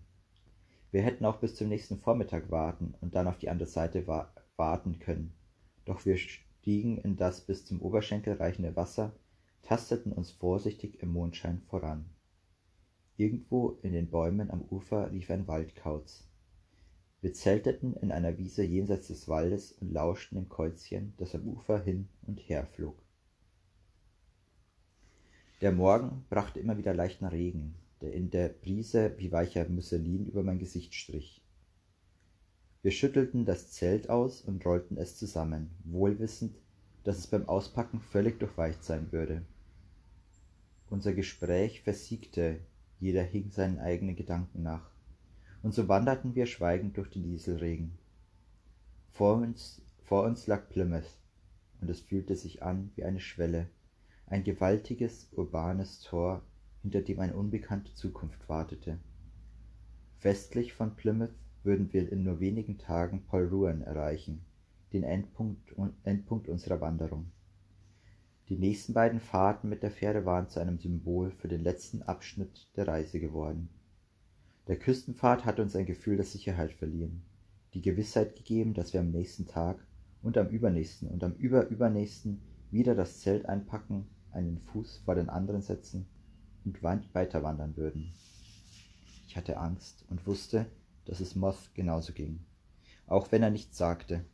Wir 0.90 1.02
hätten 1.02 1.26
auch 1.26 1.36
bis 1.36 1.54
zum 1.54 1.68
nächsten 1.68 1.98
Vormittag 1.98 2.50
warten 2.50 2.94
und 3.00 3.14
dann 3.14 3.26
auf 3.26 3.38
die 3.38 3.50
andere 3.50 3.68
Seite 3.68 4.06
wa 4.06 4.32
warten 4.56 4.98
können, 4.98 5.34
doch 5.84 6.04
wir 6.04 6.16
stiegen 6.16 6.98
in 6.98 7.16
das 7.16 7.42
bis 7.42 7.64
zum 7.64 7.80
Oberschenkel 7.80 8.34
reichende 8.34 8.74
Wasser, 8.74 9.14
tasteten 9.62 10.12
uns 10.12 10.30
vorsichtig 10.30 11.00
im 11.00 11.12
Mondschein 11.12 11.60
voran. 11.68 12.06
Irgendwo 13.16 13.78
in 13.82 13.92
den 13.92 14.10
Bäumen 14.10 14.50
am 14.50 14.62
Ufer 14.62 15.10
lief 15.10 15.30
ein 15.30 15.46
Waldkauz. 15.46 16.28
Wir 17.20 17.34
zelteten 17.34 17.94
in 17.94 18.12
einer 18.12 18.38
Wiese 18.38 18.62
jenseits 18.62 19.08
des 19.08 19.28
Waldes 19.28 19.72
und 19.72 19.92
lauschten 19.92 20.38
dem 20.38 20.48
Käuzchen, 20.48 21.14
das 21.18 21.34
am 21.34 21.46
Ufer 21.46 21.80
hin 21.80 22.08
und 22.26 22.38
her 22.40 22.66
flog. 22.66 22.96
Der 25.60 25.72
Morgen 25.72 26.24
brachte 26.30 26.60
immer 26.60 26.78
wieder 26.78 26.94
leichten 26.94 27.26
Regen, 27.26 27.74
der 28.00 28.12
in 28.12 28.30
der 28.30 28.48
Brise 28.48 29.14
wie 29.18 29.32
weicher 29.32 29.68
Musselin 29.68 30.26
über 30.26 30.42
mein 30.42 30.58
Gesicht 30.58 30.94
strich. 30.94 31.42
Wir 32.82 32.92
schüttelten 32.92 33.44
das 33.44 33.72
Zelt 33.72 34.08
aus 34.08 34.42
und 34.42 34.64
rollten 34.64 34.96
es 34.96 35.16
zusammen, 35.16 35.70
wohlwissend, 35.84 36.56
dass 37.04 37.18
es 37.18 37.26
beim 37.26 37.48
Auspacken 37.48 38.00
völlig 38.00 38.38
durchweicht 38.38 38.84
sein 38.84 39.10
würde. 39.12 39.42
Unser 40.90 41.12
Gespräch 41.12 41.82
versiegte, 41.82 42.60
jeder 43.00 43.22
hing 43.22 43.50
seinen 43.50 43.78
eigenen 43.78 44.16
Gedanken 44.16 44.62
nach 44.62 44.90
und 45.62 45.74
so 45.74 45.88
wanderten 45.88 46.34
wir 46.34 46.46
schweigend 46.46 46.96
durch 46.96 47.10
den 47.10 47.22
Nieselregen. 47.22 47.98
Vor 49.10 49.36
uns, 49.36 49.82
vor 50.04 50.24
uns 50.24 50.46
lag 50.46 50.68
Plymouth, 50.68 51.18
und 51.80 51.90
es 51.90 52.00
fühlte 52.00 52.36
sich 52.36 52.62
an 52.62 52.90
wie 52.94 53.04
eine 53.04 53.20
Schwelle, 53.20 53.68
ein 54.26 54.44
gewaltiges, 54.44 55.28
urbanes 55.32 56.00
Tor, 56.00 56.42
hinter 56.82 57.02
dem 57.02 57.20
eine 57.20 57.34
unbekannte 57.34 57.94
Zukunft 57.94 58.48
wartete. 58.48 58.98
Westlich 60.20 60.72
von 60.72 60.96
Plymouth 60.96 61.34
würden 61.64 61.92
wir 61.92 62.10
in 62.10 62.22
nur 62.22 62.40
wenigen 62.40 62.78
Tagen 62.78 63.22
Polruan 63.24 63.82
erreichen, 63.82 64.44
den 64.92 65.02
Endpunkt, 65.02 65.74
Endpunkt 66.04 66.48
unserer 66.48 66.80
Wanderung. 66.80 67.30
Die 68.48 68.56
nächsten 68.56 68.94
beiden 68.94 69.20
Fahrten 69.20 69.68
mit 69.68 69.82
der 69.82 69.90
Fähre 69.90 70.24
waren 70.24 70.48
zu 70.48 70.60
einem 70.60 70.78
Symbol 70.78 71.30
für 71.32 71.48
den 71.48 71.62
letzten 71.62 72.02
Abschnitt 72.02 72.68
der 72.76 72.88
Reise 72.88 73.20
geworden. 73.20 73.68
Der 74.68 74.78
Küstenfahrt 74.78 75.44
hatte 75.44 75.62
uns 75.62 75.76
ein 75.76 75.86
Gefühl 75.86 76.16
der 76.16 76.24
Sicherheit 76.24 76.72
verliehen, 76.72 77.22
die 77.74 77.82
Gewissheit 77.82 78.36
gegeben, 78.36 78.74
dass 78.74 78.92
wir 78.92 79.00
am 79.00 79.10
nächsten 79.10 79.46
Tag 79.46 79.84
und 80.22 80.38
am 80.38 80.48
übernächsten 80.48 81.08
und 81.08 81.22
am 81.22 81.34
überübernächsten 81.34 82.40
wieder 82.70 82.94
das 82.94 83.20
Zelt 83.20 83.46
einpacken, 83.46 84.06
einen 84.32 84.58
Fuß 84.58 85.02
vor 85.04 85.14
den 85.14 85.28
anderen 85.28 85.62
setzen 85.62 86.06
und 86.76 87.14
weiter 87.14 87.42
wandern 87.42 87.76
würden. 87.76 88.12
Ich 89.26 89.36
hatte 89.36 89.58
Angst 89.58 90.04
und 90.08 90.26
wusste, 90.26 90.66
dass 91.04 91.20
es 91.20 91.34
Moth 91.34 91.74
genauso 91.74 92.12
ging, 92.12 92.40
auch 93.06 93.32
wenn 93.32 93.42
er 93.42 93.50
nichts 93.50 93.78
sagte. 93.78 94.24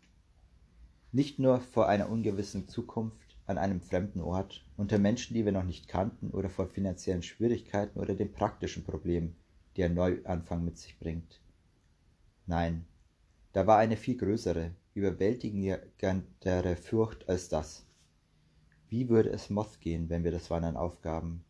Nicht 1.12 1.38
nur 1.38 1.60
vor 1.60 1.88
einer 1.88 2.10
ungewissen 2.10 2.68
Zukunft 2.68 3.36
an 3.46 3.58
einem 3.58 3.80
fremden 3.80 4.20
Ort, 4.20 4.64
unter 4.76 4.98
Menschen, 4.98 5.34
die 5.34 5.44
wir 5.44 5.52
noch 5.52 5.64
nicht 5.64 5.86
kannten, 5.88 6.30
oder 6.30 6.48
vor 6.48 6.66
finanziellen 6.66 7.22
Schwierigkeiten 7.22 7.98
oder 7.98 8.14
den 8.14 8.32
praktischen 8.32 8.84
Problemen, 8.84 9.36
die 9.76 9.84
ein 9.84 9.94
Neuanfang 9.94 10.64
mit 10.64 10.78
sich 10.78 10.98
bringt. 10.98 11.40
Nein, 12.46 12.84
da 13.52 13.66
war 13.66 13.78
eine 13.78 13.96
viel 13.96 14.16
größere, 14.16 14.72
überwältigendere 14.94 16.76
Furcht 16.76 17.28
als 17.28 17.48
das. 17.48 17.86
Wie 18.88 19.08
würde 19.08 19.30
es 19.30 19.50
Moth 19.50 19.80
gehen, 19.80 20.08
wenn 20.08 20.24
wir 20.24 20.32
das 20.32 20.50
Wandern 20.50 20.76
aufgaben, 20.76 21.44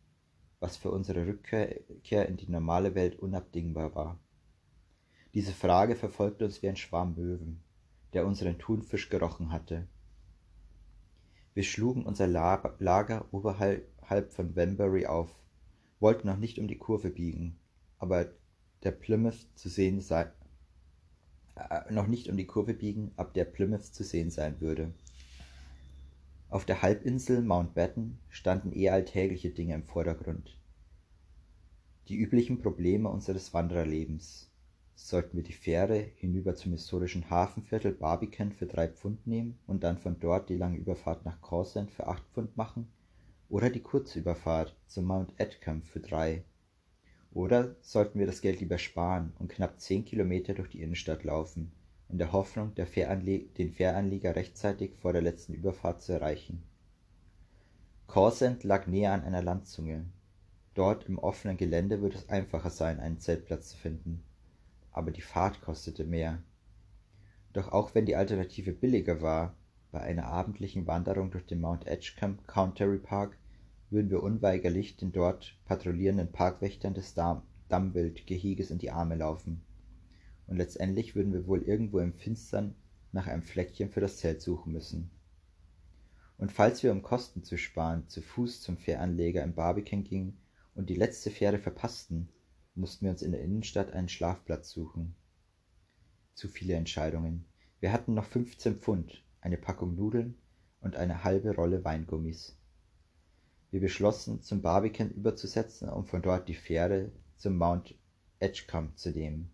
was 0.65 0.77
für 0.77 0.89
unsere 0.89 1.27
Rückkehr 1.27 2.27
in 2.27 2.37
die 2.37 2.49
normale 2.49 2.95
Welt 2.95 3.19
unabdingbar 3.19 3.93
war? 3.93 4.19
Diese 5.35 5.51
Frage 5.51 5.95
verfolgte 5.95 6.43
uns 6.43 6.63
wie 6.63 6.67
ein 6.67 6.75
Schwarm 6.75 7.13
Möwen, 7.13 7.61
der 8.13 8.25
unseren 8.25 8.57
Thunfisch 8.57 9.09
gerochen 9.09 9.51
hatte. 9.51 9.87
Wir 11.53 11.61
schlugen 11.61 12.03
unser 12.03 12.25
Lager 12.25 13.25
oberhalb 13.31 14.33
von 14.33 14.55
Wenbury 14.55 15.05
auf, 15.05 15.35
wollten 15.99 16.27
noch 16.27 16.37
nicht 16.37 16.57
um 16.57 16.67
die 16.67 16.79
Kurve 16.79 17.11
biegen, 17.11 17.59
aber 17.99 18.25
der 18.81 18.91
Plymouth 18.91 19.47
zu 19.53 19.69
sehen 19.69 20.01
sei, 20.01 20.31
äh, 21.57 21.93
noch 21.93 22.07
nicht 22.07 22.27
um 22.27 22.37
die 22.37 22.47
Kurve 22.47 22.73
biegen, 22.73 23.11
ab 23.17 23.35
der 23.35 23.45
Plymouth 23.45 23.85
zu 23.85 24.03
sehen 24.03 24.31
sein 24.31 24.59
würde. 24.61 24.95
Auf 26.49 26.63
der 26.63 26.83
Halbinsel 26.83 27.41
Mountbatten 27.41 28.19
standen 28.29 28.71
eher 28.71 28.93
alltägliche 28.93 29.49
Dinge 29.49 29.73
im 29.73 29.83
Vordergrund. 29.83 30.55
Die 32.07 32.17
üblichen 32.17 32.59
Probleme 32.59 33.09
unseres 33.09 33.53
Wandererlebens. 33.53 34.51
Sollten 34.93 35.35
wir 35.35 35.43
die 35.43 35.53
Fähre 35.53 35.97
hinüber 35.97 36.55
zum 36.55 36.71
historischen 36.71 37.31
Hafenviertel 37.31 37.93
Barbican 37.93 38.51
für 38.51 38.67
drei 38.67 38.87
Pfund 38.87 39.25
nehmen 39.25 39.57
und 39.65 39.83
dann 39.83 39.97
von 39.97 40.19
dort 40.19 40.47
die 40.49 40.55
lange 40.55 40.77
Überfahrt 40.77 41.25
nach 41.25 41.41
Causland 41.41 41.89
für 41.91 42.07
acht 42.07 42.23
Pfund 42.31 42.55
machen? 42.55 42.87
Oder 43.49 43.71
die 43.71 43.81
kurze 43.81 44.19
Überfahrt 44.19 44.77
zum 44.85 45.05
Mount 45.05 45.33
Edgecombe 45.37 45.85
für 45.85 45.99
drei 45.99 46.43
Oder 47.33 47.75
sollten 47.81 48.19
wir 48.19 48.27
das 48.27 48.41
Geld 48.41 48.59
lieber 48.59 48.77
sparen 48.77 49.33
und 49.39 49.49
knapp 49.49 49.81
zehn 49.81 50.05
Kilometer 50.05 50.53
durch 50.53 50.69
die 50.69 50.81
Innenstadt 50.81 51.23
laufen, 51.23 51.71
in 52.09 52.17
der 52.17 52.31
Hoffnung, 52.31 52.73
den 52.75 52.85
Fähranleger 52.85 54.35
rechtzeitig 54.35 54.95
vor 55.01 55.13
der 55.13 55.21
letzten 55.21 55.53
Überfahrt 55.53 56.01
zu 56.01 56.13
erreichen? 56.13 56.63
Korsend 58.07 58.63
lag 58.63 58.87
näher 58.87 59.13
an 59.13 59.23
einer 59.23 59.41
Landzunge. 59.41 60.05
Dort 60.73 61.05
im 61.07 61.17
offenen 61.17 61.57
Gelände 61.57 62.01
würde 62.01 62.17
es 62.17 62.29
einfacher 62.29 62.69
sein, 62.69 62.99
einen 62.99 63.19
Zeltplatz 63.19 63.69
zu 63.69 63.77
finden. 63.77 64.23
Aber 64.91 65.11
die 65.11 65.21
Fahrt 65.21 65.61
kostete 65.61 66.03
mehr. 66.03 66.39
Doch 67.53 67.71
auch 67.71 67.95
wenn 67.95 68.05
die 68.05 68.15
Alternative 68.15 68.73
billiger 68.73 69.21
war, 69.21 69.55
bei 69.91 70.01
einer 70.01 70.25
abendlichen 70.25 70.87
Wanderung 70.87 71.31
durch 71.31 71.45
den 71.45 71.61
Mount 71.61 71.87
Edgecombe 71.87 72.43
Country 72.47 72.97
Park 72.97 73.37
würden 73.89 74.09
wir 74.09 74.21
unweigerlich 74.21 74.97
den 74.97 75.13
dort 75.13 75.55
patrouillierenden 75.65 76.31
Parkwächtern 76.31 76.93
des 76.93 77.13
Dammwildgeheges 77.69 78.71
in 78.71 78.77
die 78.77 78.91
Arme 78.91 79.15
laufen. 79.15 79.61
Und 80.47 80.57
letztendlich 80.57 81.15
würden 81.15 81.33
wir 81.33 81.47
wohl 81.47 81.63
irgendwo 81.63 81.99
im 81.99 82.13
Finstern 82.13 82.75
nach 83.11 83.27
einem 83.27 83.43
Fleckchen 83.43 83.89
für 83.89 84.01
das 84.01 84.17
Zelt 84.17 84.41
suchen 84.41 84.73
müssen. 84.73 85.09
Und 86.37 86.51
falls 86.51 86.83
wir, 86.83 86.91
um 86.91 87.01
Kosten 87.01 87.43
zu 87.43 87.57
sparen, 87.57 88.07
zu 88.09 88.21
Fuß 88.21 88.61
zum 88.61 88.77
Fähranleger 88.77 89.43
im 89.43 89.55
Barbican 89.55 90.03
gingen 90.03 90.37
und 90.75 90.89
die 90.89 90.95
letzte 90.95 91.31
Fähre 91.31 91.59
verpassten, 91.59 92.29
mussten 92.75 93.05
wir 93.05 93.11
uns 93.11 93.21
in 93.21 93.31
der 93.31 93.41
Innenstadt 93.41 93.93
einen 93.93 94.09
Schlafplatz 94.09 94.69
suchen. 94.69 95.15
Zu 96.33 96.49
viele 96.49 96.73
Entscheidungen. 96.73 97.45
Wir 97.79 97.93
hatten 97.93 98.13
noch 98.13 98.25
15 98.25 98.79
Pfund, 98.79 99.23
eine 99.39 99.57
Packung 99.57 99.95
Nudeln 99.95 100.37
und 100.81 100.97
eine 100.97 101.23
halbe 101.23 101.55
Rolle 101.55 101.85
Weingummis. 101.85 102.57
Wir 103.71 103.79
beschlossen, 103.79 104.41
zum 104.41 104.61
Barbican 104.61 105.09
überzusetzen, 105.09 105.87
um 105.89 106.05
von 106.05 106.21
dort 106.21 106.49
die 106.49 106.53
Fähre 106.53 107.11
zum 107.37 107.57
Mount 107.57 107.95
Edgecombe 108.39 108.95
zu 108.95 109.11
nehmen. 109.11 109.51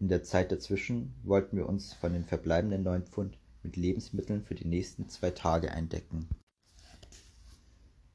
In 0.00 0.08
der 0.08 0.22
Zeit 0.22 0.50
dazwischen 0.50 1.12
wollten 1.22 1.58
wir 1.58 1.68
uns 1.68 1.92
von 1.92 2.14
den 2.14 2.24
verbleibenden 2.24 2.82
neun 2.82 3.04
Pfund 3.04 3.38
mit 3.62 3.76
Lebensmitteln 3.76 4.42
für 4.42 4.54
die 4.54 4.66
nächsten 4.66 5.10
zwei 5.10 5.30
Tage 5.30 5.70
eindecken. 5.72 6.26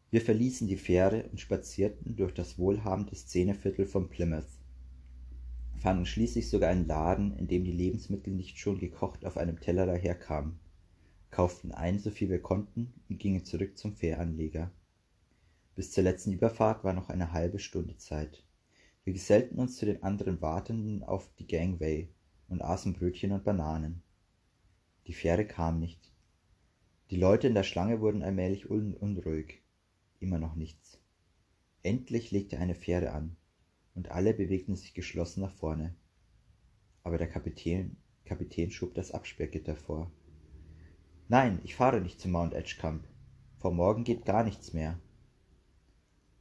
Wir 0.09 0.21
verließen 0.21 0.67
die 0.67 0.77
Fähre 0.77 1.29
und 1.29 1.39
spazierten 1.39 2.15
durch 2.15 2.33
das 2.33 2.57
wohlhabende 2.57 3.15
Szeneviertel 3.15 3.85
von 3.85 4.09
Plymouth, 4.09 4.47
fanden 5.77 6.07
schließlich 6.07 6.49
sogar 6.49 6.71
einen 6.71 6.87
Laden, 6.87 7.37
in 7.37 7.47
dem 7.47 7.63
die 7.63 7.71
Lebensmittel 7.71 8.33
nicht 8.33 8.57
schon 8.57 8.79
gekocht 8.79 9.23
auf 9.23 9.37
einem 9.37 9.59
Teller 9.59 9.85
daherkamen, 9.85 10.57
kauften 11.29 11.71
ein, 11.71 11.99
so 11.99 12.09
viel 12.09 12.29
wir 12.29 12.41
konnten 12.41 12.93
und 13.09 13.19
gingen 13.19 13.45
zurück 13.45 13.77
zum 13.77 13.93
Fähranleger. 13.93 14.71
Bis 15.75 15.91
zur 15.91 16.03
letzten 16.03 16.31
Überfahrt 16.31 16.83
war 16.83 16.93
noch 16.93 17.09
eine 17.09 17.33
halbe 17.33 17.59
Stunde 17.59 17.97
Zeit. 17.97 18.44
Wir 19.05 19.13
gesellten 19.13 19.59
uns 19.59 19.77
zu 19.77 19.85
den 19.85 20.01
anderen 20.01 20.41
Wartenden 20.41 21.03
auf 21.03 21.29
die 21.37 21.45
Gangway 21.45 22.09
und 22.49 22.63
aßen 22.63 22.93
Brötchen 22.93 23.31
und 23.31 23.43
Bananen. 23.43 24.01
Die 25.05 25.13
Fähre 25.13 25.45
kam 25.45 25.79
nicht. 25.79 26.11
Die 27.11 27.17
Leute 27.17 27.47
in 27.47 27.53
der 27.53 27.61
Schlange 27.61 28.01
wurden 28.01 28.23
allmählich 28.23 28.67
un 28.67 28.95
unruhig. 28.95 29.61
Immer 30.19 30.39
noch 30.39 30.55
nichts. 30.55 30.99
Endlich 31.83 32.31
legte 32.31 32.57
eine 32.57 32.73
Fähre 32.73 33.11
an, 33.11 33.37
und 33.93 34.09
alle 34.09 34.33
bewegten 34.33 34.75
sich 34.75 34.95
geschlossen 34.95 35.41
nach 35.41 35.53
vorne. 35.53 35.95
Aber 37.03 37.19
der 37.19 37.29
Kapitän, 37.29 37.97
Kapitän 38.25 38.71
schob 38.71 38.95
das 38.95 39.11
Absperrgitter 39.11 39.75
vor. 39.75 40.11
Nein, 41.27 41.59
ich 41.63 41.75
fahre 41.75 42.01
nicht 42.01 42.19
zum 42.19 42.31
Mount 42.31 42.55
Edgecombe. 42.55 43.07
Vor 43.59 43.71
morgen 43.71 44.03
geht 44.03 44.25
gar 44.25 44.43
nichts 44.43 44.73
mehr. 44.73 44.99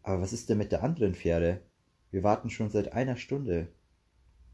Aber 0.03 0.23
was 0.23 0.33
ist 0.33 0.49
denn 0.49 0.57
mit 0.57 0.73
der 0.73 0.83
anderen 0.83 1.15
Fähre? 1.15 1.61
Wir 2.15 2.23
warten 2.23 2.49
schon 2.49 2.71
seit 2.71 2.93
einer 2.93 3.17
Stunde. 3.17 3.67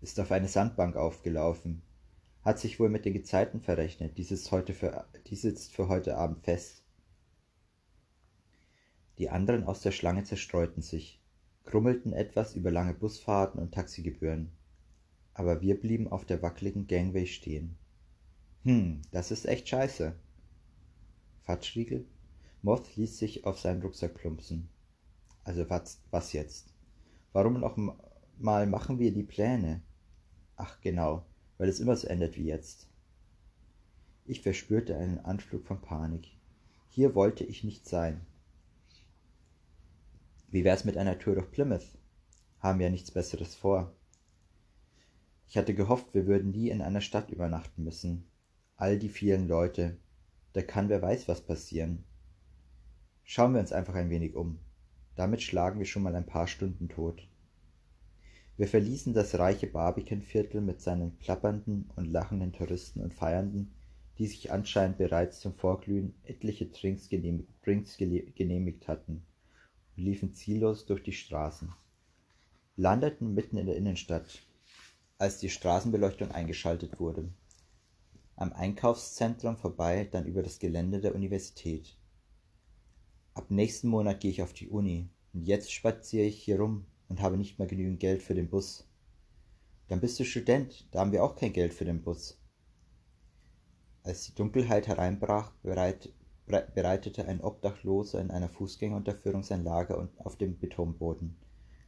Ist 0.00 0.18
auf 0.18 0.32
eine 0.32 0.48
Sandbank 0.48 0.96
aufgelaufen 0.96 1.82
hat 2.42 2.58
sich 2.58 2.80
wohl 2.80 2.88
mit 2.88 3.04
den 3.04 3.12
Gezeiten 3.12 3.60
verrechnet. 3.60 4.16
Dies 4.16 4.30
ist, 4.30 4.50
heute 4.50 4.72
für, 4.72 5.06
dies 5.26 5.42
sitzt 5.42 5.72
für 5.72 5.88
heute 5.88 6.16
Abend 6.16 6.42
fest. 6.42 6.82
Die 9.18 9.28
anderen 9.28 9.64
aus 9.64 9.82
der 9.82 9.92
Schlange 9.92 10.24
zerstreuten 10.24 10.82
sich, 10.82 11.20
grummelten 11.66 12.14
etwas 12.14 12.54
über 12.54 12.70
lange 12.70 12.94
Busfahrten 12.94 13.60
und 13.60 13.74
Taxigebühren. 13.74 14.52
Aber 15.34 15.60
wir 15.60 15.78
blieben 15.78 16.08
auf 16.08 16.24
der 16.24 16.40
wackeligen 16.40 16.86
Gangway 16.86 17.26
stehen. 17.26 17.76
Hm, 18.64 19.02
das 19.10 19.30
ist 19.30 19.44
echt 19.44 19.68
scheiße. 19.68 20.14
Fatschriegel? 21.42 22.06
Moth 22.62 22.96
ließ 22.96 23.18
sich 23.18 23.44
auf 23.44 23.58
seinen 23.58 23.82
Rucksack 23.82 24.14
plumpsen. 24.14 24.70
Also 25.44 25.68
was, 25.68 26.00
was 26.10 26.32
jetzt? 26.32 26.72
Warum 27.32 27.60
noch 27.60 27.76
mal 28.38 28.66
machen 28.66 28.98
wir 28.98 29.12
die 29.12 29.22
Pläne? 29.22 29.82
Ach 30.56 30.80
genau, 30.80 31.24
weil 31.58 31.68
es 31.68 31.80
immer 31.80 31.96
so 31.96 32.08
endet 32.08 32.36
wie 32.36 32.44
jetzt. 32.44 32.88
Ich 34.24 34.42
verspürte 34.42 34.96
einen 34.96 35.18
Anflug 35.18 35.64
von 35.66 35.80
Panik. 35.80 36.28
Hier 36.88 37.14
wollte 37.14 37.44
ich 37.44 37.64
nicht 37.64 37.88
sein. 37.88 38.26
Wie 40.48 40.64
wär's 40.64 40.84
mit 40.84 40.96
einer 40.96 41.18
Tour 41.18 41.34
durch 41.34 41.50
Plymouth? 41.50 41.96
Haben 42.58 42.80
wir 42.80 42.86
ja 42.86 42.92
nichts 42.92 43.10
Besseres 43.10 43.54
vor. 43.54 43.94
Ich 45.48 45.56
hatte 45.56 45.74
gehofft, 45.74 46.14
wir 46.14 46.26
würden 46.26 46.50
nie 46.50 46.68
in 46.68 46.82
einer 46.82 47.00
Stadt 47.00 47.30
übernachten 47.30 47.84
müssen. 47.84 48.28
All 48.76 48.98
die 48.98 49.08
vielen 49.08 49.48
Leute. 49.48 49.96
Da 50.52 50.62
kann 50.62 50.88
wer 50.88 51.00
weiß 51.00 51.28
was 51.28 51.40
passieren. 51.40 52.04
Schauen 53.22 53.52
wir 53.52 53.60
uns 53.60 53.72
einfach 53.72 53.94
ein 53.94 54.10
wenig 54.10 54.34
um. 54.34 54.58
Damit 55.20 55.42
schlagen 55.42 55.78
wir 55.78 55.84
schon 55.84 56.02
mal 56.02 56.16
ein 56.16 56.24
paar 56.24 56.46
Stunden 56.46 56.88
tot. 56.88 57.28
Wir 58.56 58.66
verließen 58.66 59.12
das 59.12 59.38
reiche 59.38 59.66
Barbicanviertel 59.66 60.62
mit 60.62 60.80
seinen 60.80 61.18
plappernden 61.18 61.90
und 61.94 62.10
lachenden 62.10 62.54
Touristen 62.54 63.02
und 63.02 63.12
Feiernden, 63.12 63.70
die 64.16 64.26
sich 64.26 64.50
anscheinend 64.50 64.96
bereits 64.96 65.40
zum 65.40 65.52
Vorglühen 65.52 66.14
etliche 66.24 66.68
Drinks 66.68 67.10
genehmigt 67.10 68.88
hatten, 68.88 69.22
und 69.94 70.02
liefen 70.02 70.32
ziellos 70.32 70.86
durch 70.86 71.02
die 71.02 71.12
Straßen, 71.12 71.70
landeten 72.78 73.34
mitten 73.34 73.58
in 73.58 73.66
der 73.66 73.76
Innenstadt, 73.76 74.40
als 75.18 75.36
die 75.36 75.50
Straßenbeleuchtung 75.50 76.30
eingeschaltet 76.30 76.98
wurde. 76.98 77.28
Am 78.36 78.54
Einkaufszentrum 78.54 79.58
vorbei, 79.58 80.08
dann 80.10 80.24
über 80.24 80.42
das 80.42 80.58
Gelände 80.58 80.98
der 80.98 81.14
Universität. 81.14 81.94
Ab 83.34 83.50
nächsten 83.50 83.88
Monat 83.88 84.20
gehe 84.20 84.30
ich 84.30 84.42
auf 84.42 84.52
die 84.52 84.68
Uni, 84.68 85.08
und 85.32 85.46
jetzt 85.46 85.72
spaziere 85.72 86.26
ich 86.26 86.42
hier 86.42 86.58
rum 86.58 86.86
und 87.08 87.20
habe 87.20 87.36
nicht 87.36 87.58
mehr 87.58 87.68
genügend 87.68 88.00
Geld 88.00 88.22
für 88.22 88.34
den 88.34 88.50
Bus. 88.50 88.88
Dann 89.88 90.00
bist 90.00 90.18
du 90.18 90.24
Student, 90.24 90.88
da 90.90 91.00
haben 91.00 91.12
wir 91.12 91.24
auch 91.24 91.36
kein 91.36 91.52
Geld 91.52 91.74
für 91.74 91.84
den 91.84 92.02
Bus. 92.02 92.40
Als 94.02 94.24
die 94.24 94.34
Dunkelheit 94.34 94.88
hereinbrach, 94.88 95.52
bereit, 95.62 96.12
bereitete 96.46 97.26
ein 97.26 97.40
Obdachloser 97.40 98.20
in 98.20 98.30
einer 98.30 98.48
Fußgängerunterführung 98.48 99.42
sein 99.42 99.62
Lager 99.62 100.08
auf 100.18 100.36
dem 100.36 100.58
Betonboden, 100.58 101.36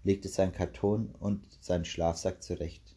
legte 0.04 0.28
seinen 0.28 0.52
Karton 0.52 1.14
und 1.18 1.46
seinen 1.60 1.84
Schlafsack 1.84 2.42
zurecht. 2.42 2.96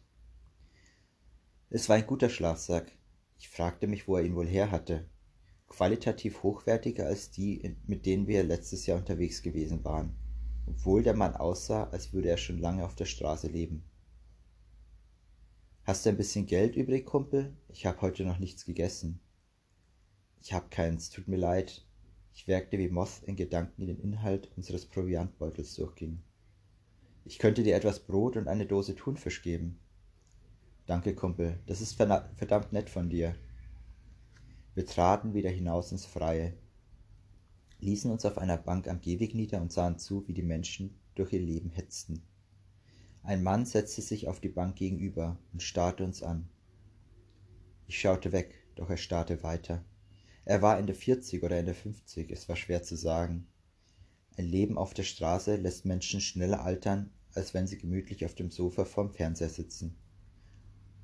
Es 1.70 1.88
war 1.88 1.96
ein 1.96 2.06
guter 2.06 2.28
Schlafsack. 2.28 2.92
Ich 3.38 3.48
fragte 3.48 3.86
mich, 3.86 4.06
wo 4.06 4.16
er 4.16 4.24
ihn 4.24 4.36
wohl 4.36 4.46
her 4.46 4.70
hatte. 4.70 5.08
Qualitativ 5.68 6.42
hochwertiger 6.42 7.06
als 7.06 7.30
die, 7.30 7.76
mit 7.86 8.06
denen 8.06 8.26
wir 8.26 8.42
letztes 8.44 8.86
Jahr 8.86 8.98
unterwegs 8.98 9.42
gewesen 9.42 9.84
waren 9.84 10.14
obwohl 10.66 11.02
der 11.02 11.14
Mann 11.14 11.36
aussah, 11.36 11.84
als 11.84 12.12
würde 12.12 12.28
er 12.28 12.36
schon 12.36 12.58
lange 12.58 12.84
auf 12.84 12.94
der 12.94 13.04
Straße 13.04 13.46
leben. 13.46 13.84
Hast 15.84 16.04
du 16.04 16.10
ein 16.10 16.16
bisschen 16.16 16.46
Geld 16.46 16.76
übrig, 16.76 17.06
Kumpel? 17.06 17.56
Ich 17.68 17.86
habe 17.86 18.00
heute 18.02 18.24
noch 18.24 18.38
nichts 18.38 18.64
gegessen. 18.64 19.20
Ich 20.42 20.52
hab 20.52 20.70
keins, 20.70 21.10
tut 21.10 21.28
mir 21.28 21.36
leid. 21.36 21.84
Ich 22.34 22.48
werkte 22.48 22.78
wie 22.78 22.88
Moth 22.88 23.22
in 23.24 23.36
Gedanken 23.36 23.86
den 23.86 24.00
Inhalt 24.00 24.50
unseres 24.56 24.84
Proviantbeutels 24.86 25.74
durchging. 25.76 26.20
Ich 27.24 27.38
könnte 27.38 27.62
dir 27.62 27.76
etwas 27.76 28.00
Brot 28.00 28.36
und 28.36 28.48
eine 28.48 28.66
Dose 28.66 28.94
Thunfisch 28.94 29.42
geben. 29.42 29.78
Danke, 30.86 31.14
Kumpel, 31.14 31.58
das 31.66 31.80
ist 31.80 31.94
verdammt 31.94 32.72
nett 32.72 32.90
von 32.90 33.08
dir. 33.08 33.34
Wir 34.76 34.86
traten 34.86 35.34
wieder 35.34 35.50
hinaus 35.50 35.90
ins 35.90 36.04
Freie 36.04 36.52
ließen 37.80 38.10
uns 38.10 38.26
auf 38.26 38.36
einer 38.36 38.58
Bank 38.58 38.88
am 38.88 39.00
Gehweg 39.00 39.34
nieder 39.34 39.60
und 39.62 39.72
sahen 39.72 39.98
zu, 39.98 40.28
wie 40.28 40.34
die 40.34 40.42
Menschen 40.42 40.98
durch 41.14 41.32
ihr 41.32 41.40
Leben 41.40 41.70
hetzten. 41.70 42.22
Ein 43.22 43.42
Mann 43.42 43.64
setzte 43.64 44.02
sich 44.02 44.28
auf 44.28 44.38
die 44.38 44.50
Bank 44.50 44.76
gegenüber 44.76 45.38
und 45.54 45.62
starrte 45.62 46.04
uns 46.04 46.22
an. 46.22 46.50
Ich 47.86 47.98
schaute 47.98 48.32
weg, 48.32 48.66
doch 48.74 48.90
er 48.90 48.98
starrte 48.98 49.42
weiter. 49.42 49.82
Er 50.44 50.60
war 50.60 50.78
Ende 50.78 50.92
vierzig 50.92 51.42
oder 51.42 51.56
Ende 51.56 51.72
fünfzig, 51.72 52.30
es 52.30 52.46
war 52.46 52.56
schwer 52.56 52.82
zu 52.82 52.96
sagen. 52.96 53.46
Ein 54.36 54.44
Leben 54.44 54.76
auf 54.76 54.92
der 54.92 55.04
Straße 55.04 55.56
lässt 55.56 55.86
Menschen 55.86 56.20
schneller 56.20 56.62
altern, 56.62 57.10
als 57.34 57.54
wenn 57.54 57.66
sie 57.66 57.78
gemütlich 57.78 58.26
auf 58.26 58.34
dem 58.34 58.50
Sofa 58.50 58.84
vorm 58.84 59.10
Fernseher 59.10 59.48
sitzen. 59.48 59.96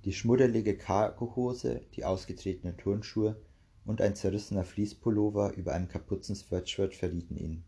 Die 0.05 0.13
schmuddelige 0.13 0.77
Cargohose, 0.77 1.81
die 1.95 2.05
ausgetretenen 2.05 2.77
Turnschuhe 2.77 3.41
und 3.85 4.01
ein 4.01 4.15
zerrissener 4.15 4.65
Fließpullover 4.65 5.55
über 5.55 5.73
einem 5.73 5.89
Kapuzen-Sweatshirt 5.89 6.95
verrieten 6.95 7.37
ihn. 7.37 7.65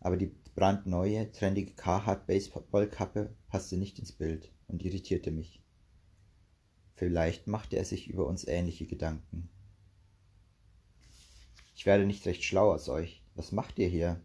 Aber 0.00 0.16
die 0.16 0.32
brandneue, 0.54 1.30
trendige 1.32 1.72
Carhartt-Baseballkappe 1.74 3.34
passte 3.48 3.76
nicht 3.76 3.98
ins 3.98 4.12
Bild 4.12 4.50
und 4.68 4.82
irritierte 4.84 5.30
mich. 5.30 5.62
Vielleicht 6.94 7.46
machte 7.46 7.76
er 7.76 7.84
sich 7.84 8.08
über 8.08 8.26
uns 8.26 8.46
ähnliche 8.46 8.86
Gedanken. 8.86 9.48
Ich 11.74 11.84
werde 11.84 12.06
nicht 12.06 12.26
recht 12.26 12.42
schlau 12.42 12.72
aus 12.72 12.88
euch. 12.88 13.22
Was 13.34 13.52
macht 13.52 13.78
ihr 13.78 13.88
hier? 13.88 14.20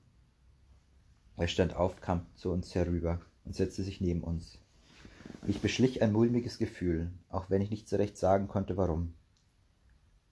Er 1.36 1.48
stand 1.48 1.76
auf, 1.76 2.00
kam 2.00 2.26
zu 2.36 2.50
uns 2.50 2.74
herüber 2.76 3.20
und 3.44 3.56
setzte 3.56 3.84
sich 3.84 4.00
neben 4.00 4.24
uns. 4.24 4.58
Mich 5.46 5.60
beschlich 5.60 6.02
ein 6.02 6.14
mulmiges 6.14 6.60
Gefühl, 6.60 7.12
auch 7.30 7.50
wenn 7.50 7.62
ich 7.62 7.70
nicht 7.70 7.90
so 7.90 7.98
recht 7.98 8.18
sagen 8.18 8.48
konnte, 8.48 8.78
warum. 8.78 9.14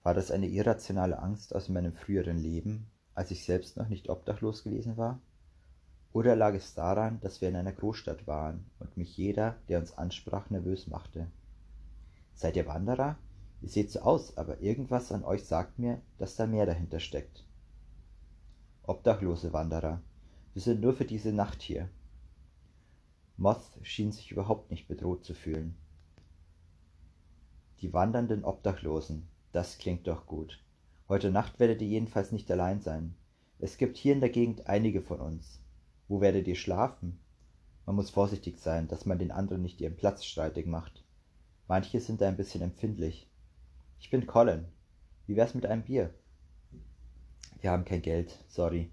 War 0.02 0.14
das 0.14 0.30
eine 0.30 0.48
irrationale 0.48 1.18
Angst 1.18 1.54
aus 1.54 1.68
meinem 1.68 1.94
früheren 1.94 2.38
Leben, 2.38 2.86
als 3.14 3.30
ich 3.30 3.44
selbst 3.44 3.76
noch 3.76 3.88
nicht 3.88 4.08
obdachlos 4.08 4.64
gewesen 4.64 4.96
war? 4.96 5.20
Oder 6.12 6.34
lag 6.36 6.54
es 6.54 6.74
daran, 6.74 7.20
dass 7.20 7.40
wir 7.40 7.48
in 7.48 7.56
einer 7.56 7.72
Großstadt 7.72 8.26
waren 8.26 8.64
und 8.78 8.96
mich 8.96 9.16
jeder, 9.16 9.56
der 9.68 9.78
uns 9.78 9.96
ansprach, 9.96 10.48
nervös 10.50 10.86
machte? 10.86 11.30
Seid 12.34 12.56
ihr 12.56 12.66
Wanderer? 12.66 13.16
Ihr 13.60 13.68
seht 13.68 13.90
so 13.90 14.00
aus, 14.00 14.38
aber 14.38 14.60
irgendwas 14.60 15.12
an 15.12 15.22
euch 15.22 15.44
sagt 15.44 15.78
mir, 15.78 16.00
dass 16.18 16.34
da 16.36 16.46
mehr 16.46 16.64
dahinter 16.64 16.98
steckt. 16.98 17.44
Obdachlose 18.84 19.52
Wanderer. 19.52 20.00
Wir 20.54 20.62
sind 20.62 20.80
nur 20.80 20.94
für 20.94 21.04
diese 21.04 21.32
Nacht 21.32 21.60
hier. 21.60 21.88
Moth 23.36 23.70
schien 23.82 24.12
sich 24.12 24.32
überhaupt 24.32 24.70
nicht 24.70 24.88
bedroht 24.88 25.24
zu 25.24 25.34
fühlen. 25.34 25.76
Die 27.80 27.92
wandernden 27.92 28.44
Obdachlosen, 28.44 29.28
das 29.52 29.78
klingt 29.78 30.06
doch 30.06 30.26
gut. 30.26 30.62
Heute 31.08 31.30
Nacht 31.30 31.58
werdet 31.58 31.82
ihr 31.82 31.88
jedenfalls 31.88 32.32
nicht 32.32 32.50
allein 32.50 32.80
sein. 32.80 33.14
Es 33.58 33.78
gibt 33.78 33.96
hier 33.96 34.12
in 34.12 34.20
der 34.20 34.30
Gegend 34.30 34.68
einige 34.68 35.02
von 35.02 35.20
uns. 35.20 35.60
Wo 36.08 36.20
werdet 36.20 36.46
ihr 36.46 36.56
schlafen? 36.56 37.18
Man 37.84 37.96
muss 37.96 38.10
vorsichtig 38.10 38.58
sein, 38.58 38.88
dass 38.88 39.06
man 39.06 39.18
den 39.18 39.32
anderen 39.32 39.62
nicht 39.62 39.80
ihren 39.80 39.96
Platz 39.96 40.24
streitig 40.24 40.66
macht. 40.66 41.04
Manche 41.66 42.00
sind 42.00 42.20
da 42.20 42.28
ein 42.28 42.36
bisschen 42.36 42.62
empfindlich. 42.62 43.28
Ich 43.98 44.10
bin 44.10 44.26
Colin. 44.26 44.66
Wie 45.26 45.36
wär's 45.36 45.54
mit 45.54 45.66
einem 45.66 45.82
Bier? 45.82 46.14
Wir 47.60 47.70
haben 47.72 47.84
kein 47.84 48.02
Geld, 48.02 48.38
sorry. 48.48 48.90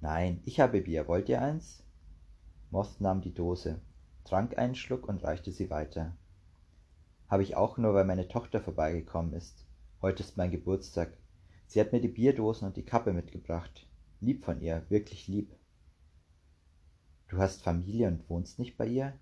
Nein, 0.00 0.42
ich 0.44 0.60
habe 0.60 0.80
Bier. 0.80 1.08
Wollt 1.08 1.28
ihr 1.28 1.40
eins? 1.40 1.82
Moss 2.70 3.00
nahm 3.00 3.20
die 3.20 3.32
Dose, 3.32 3.80
trank 4.24 4.58
einen 4.58 4.74
Schluck 4.74 5.08
und 5.08 5.22
reichte 5.22 5.52
sie 5.52 5.70
weiter. 5.70 6.16
Habe 7.28 7.42
ich 7.42 7.56
auch 7.56 7.78
nur, 7.78 7.94
weil 7.94 8.04
meine 8.04 8.28
Tochter 8.28 8.60
vorbeigekommen 8.60 9.32
ist. 9.32 9.63
Heute 10.04 10.22
ist 10.22 10.36
mein 10.36 10.50
Geburtstag. 10.50 11.16
Sie 11.66 11.80
hat 11.80 11.92
mir 11.92 12.00
die 12.02 12.08
Bierdosen 12.08 12.68
und 12.68 12.76
die 12.76 12.84
Kappe 12.84 13.14
mitgebracht. 13.14 13.86
Lieb 14.20 14.44
von 14.44 14.60
ihr, 14.60 14.84
wirklich 14.90 15.28
lieb. 15.28 15.56
Du 17.28 17.38
hast 17.38 17.62
Familie 17.62 18.08
und 18.08 18.28
wohnst 18.28 18.58
nicht 18.58 18.76
bei 18.76 18.86
ihr? 18.86 19.14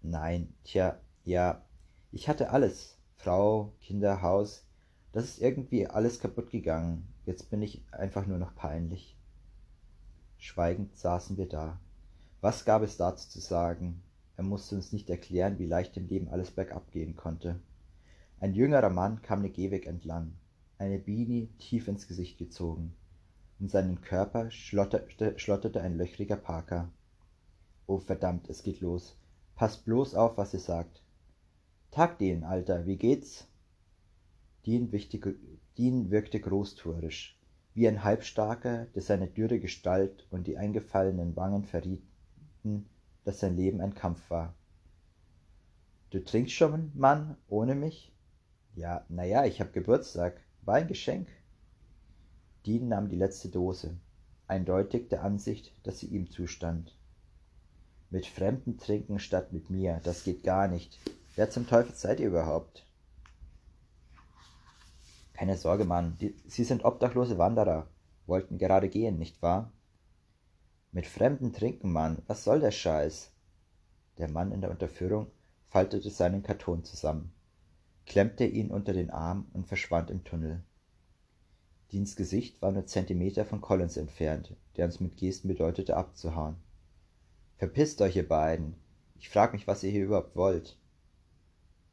Nein, 0.00 0.54
tja, 0.62 1.00
ja. 1.24 1.66
Ich 2.12 2.28
hatte 2.28 2.50
alles. 2.50 3.00
Frau, 3.16 3.72
Kinder, 3.80 4.22
Haus. 4.22 4.64
Das 5.10 5.24
ist 5.24 5.40
irgendwie 5.40 5.88
alles 5.88 6.20
kaputt 6.20 6.52
gegangen. 6.52 7.12
Jetzt 7.26 7.50
bin 7.50 7.60
ich 7.60 7.82
einfach 7.90 8.24
nur 8.24 8.38
noch 8.38 8.54
peinlich. 8.54 9.18
Schweigend 10.36 10.96
saßen 10.96 11.36
wir 11.36 11.48
da. 11.48 11.80
Was 12.40 12.64
gab 12.64 12.82
es 12.82 12.96
dazu 12.96 13.28
zu 13.28 13.40
sagen? 13.40 14.04
Er 14.36 14.44
musste 14.44 14.76
uns 14.76 14.92
nicht 14.92 15.10
erklären, 15.10 15.58
wie 15.58 15.66
leicht 15.66 15.96
im 15.96 16.06
Leben 16.06 16.28
alles 16.28 16.52
bergab 16.52 16.92
gehen 16.92 17.16
konnte. 17.16 17.58
Ein 18.40 18.54
jüngerer 18.54 18.90
Mann 18.90 19.20
kam 19.22 19.42
den 19.42 19.52
Gehweg 19.52 19.88
entlang, 19.88 20.32
eine 20.78 21.00
Beanie 21.00 21.48
tief 21.58 21.88
ins 21.88 22.06
Gesicht 22.06 22.38
gezogen. 22.38 22.94
Um 23.58 23.68
seinen 23.68 24.00
Körper 24.00 24.48
schlotterte, 24.52 25.80
ein 25.80 25.96
löchriger 25.96 26.36
Parker. 26.36 26.88
Oh 27.88 27.98
verdammt, 27.98 28.48
es 28.48 28.62
geht 28.62 28.80
los. 28.80 29.16
Passt 29.56 29.84
bloß 29.84 30.14
auf, 30.14 30.36
was 30.36 30.54
ihr 30.54 30.60
sagt. 30.60 31.02
Tag, 31.90 32.20
Dean, 32.20 32.44
Alter, 32.44 32.86
wie 32.86 32.96
geht's? 32.96 33.48
Dean, 34.64 34.92
wirkte 34.92 36.38
großtuerisch, 36.38 37.36
wie 37.74 37.88
ein 37.88 38.04
Halbstarker, 38.04 38.86
der 38.94 39.02
seine 39.02 39.26
dürre 39.26 39.58
Gestalt 39.58 40.28
und 40.30 40.46
die 40.46 40.56
eingefallenen 40.56 41.34
Wangen 41.34 41.64
verrieten, 41.64 42.88
dass 43.24 43.40
sein 43.40 43.56
Leben 43.56 43.80
ein 43.80 43.94
Kampf 43.94 44.30
war. 44.30 44.54
Du 46.10 46.22
trinkst 46.22 46.54
schon, 46.54 46.92
Mann, 46.94 47.36
ohne 47.48 47.74
mich? 47.74 48.12
Ja, 48.78 49.04
na 49.08 49.24
ja, 49.24 49.44
ich 49.44 49.60
hab 49.60 49.72
Geburtstag. 49.72 50.40
War 50.62 50.76
ein 50.76 50.86
Geschenk. 50.86 51.26
Dean 52.64 52.86
nahm 52.86 53.08
die 53.08 53.16
letzte 53.16 53.48
Dose, 53.48 53.96
eindeutig 54.46 55.08
der 55.08 55.24
Ansicht, 55.24 55.72
dass 55.82 55.98
sie 55.98 56.06
ihm 56.06 56.30
zustand. 56.30 56.96
Mit 58.10 58.24
Fremden 58.24 58.78
trinken 58.78 59.18
statt 59.18 59.52
mit 59.52 59.68
mir, 59.68 60.00
das 60.04 60.22
geht 60.22 60.44
gar 60.44 60.68
nicht. 60.68 60.96
Wer 61.34 61.50
zum 61.50 61.66
Teufel 61.66 61.92
seid 61.92 62.20
ihr 62.20 62.28
überhaupt? 62.28 62.86
Keine 65.34 65.56
Sorge, 65.56 65.84
Mann, 65.84 66.16
die, 66.20 66.36
Sie 66.46 66.62
sind 66.62 66.84
obdachlose 66.84 67.36
Wanderer, 67.36 67.88
wollten 68.26 68.58
gerade 68.58 68.88
gehen, 68.88 69.18
nicht 69.18 69.42
wahr? 69.42 69.72
Mit 70.92 71.08
Fremden 71.08 71.52
trinken, 71.52 71.90
Mann, 71.90 72.22
was 72.28 72.44
soll 72.44 72.60
der 72.60 72.70
Scheiß? 72.70 73.32
Der 74.18 74.30
Mann 74.30 74.52
in 74.52 74.60
der 74.60 74.70
Unterführung 74.70 75.26
faltete 75.66 76.10
seinen 76.10 76.44
Karton 76.44 76.84
zusammen, 76.84 77.32
klemmte 78.08 78.46
ihn 78.46 78.70
unter 78.70 78.94
den 78.94 79.10
Arm 79.10 79.46
und 79.52 79.66
verschwand 79.66 80.10
im 80.10 80.24
Tunnel. 80.24 80.62
Deans 81.92 82.16
Gesicht 82.16 82.60
war 82.62 82.72
nur 82.72 82.86
Zentimeter 82.86 83.44
von 83.44 83.60
Collins 83.60 83.96
entfernt, 83.96 84.56
der 84.76 84.86
uns 84.86 84.98
mit 84.98 85.16
Gesten 85.16 85.48
bedeutete, 85.48 85.96
abzuhauen. 85.96 86.56
Verpisst 87.56 88.00
euch, 88.00 88.16
ihr 88.16 88.26
beiden! 88.26 88.74
Ich 89.18 89.28
frag 89.28 89.52
mich, 89.52 89.66
was 89.66 89.82
ihr 89.82 89.90
hier 89.90 90.04
überhaupt 90.04 90.36
wollt. 90.36 90.78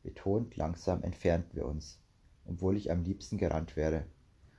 Betont 0.04 0.56
langsam 0.56 1.04
entfernten 1.04 1.56
wir 1.56 1.66
uns, 1.66 2.00
obwohl 2.46 2.78
ich 2.78 2.92
am 2.92 3.04
liebsten 3.04 3.38
gerannt 3.38 3.76
wäre. 3.76 4.06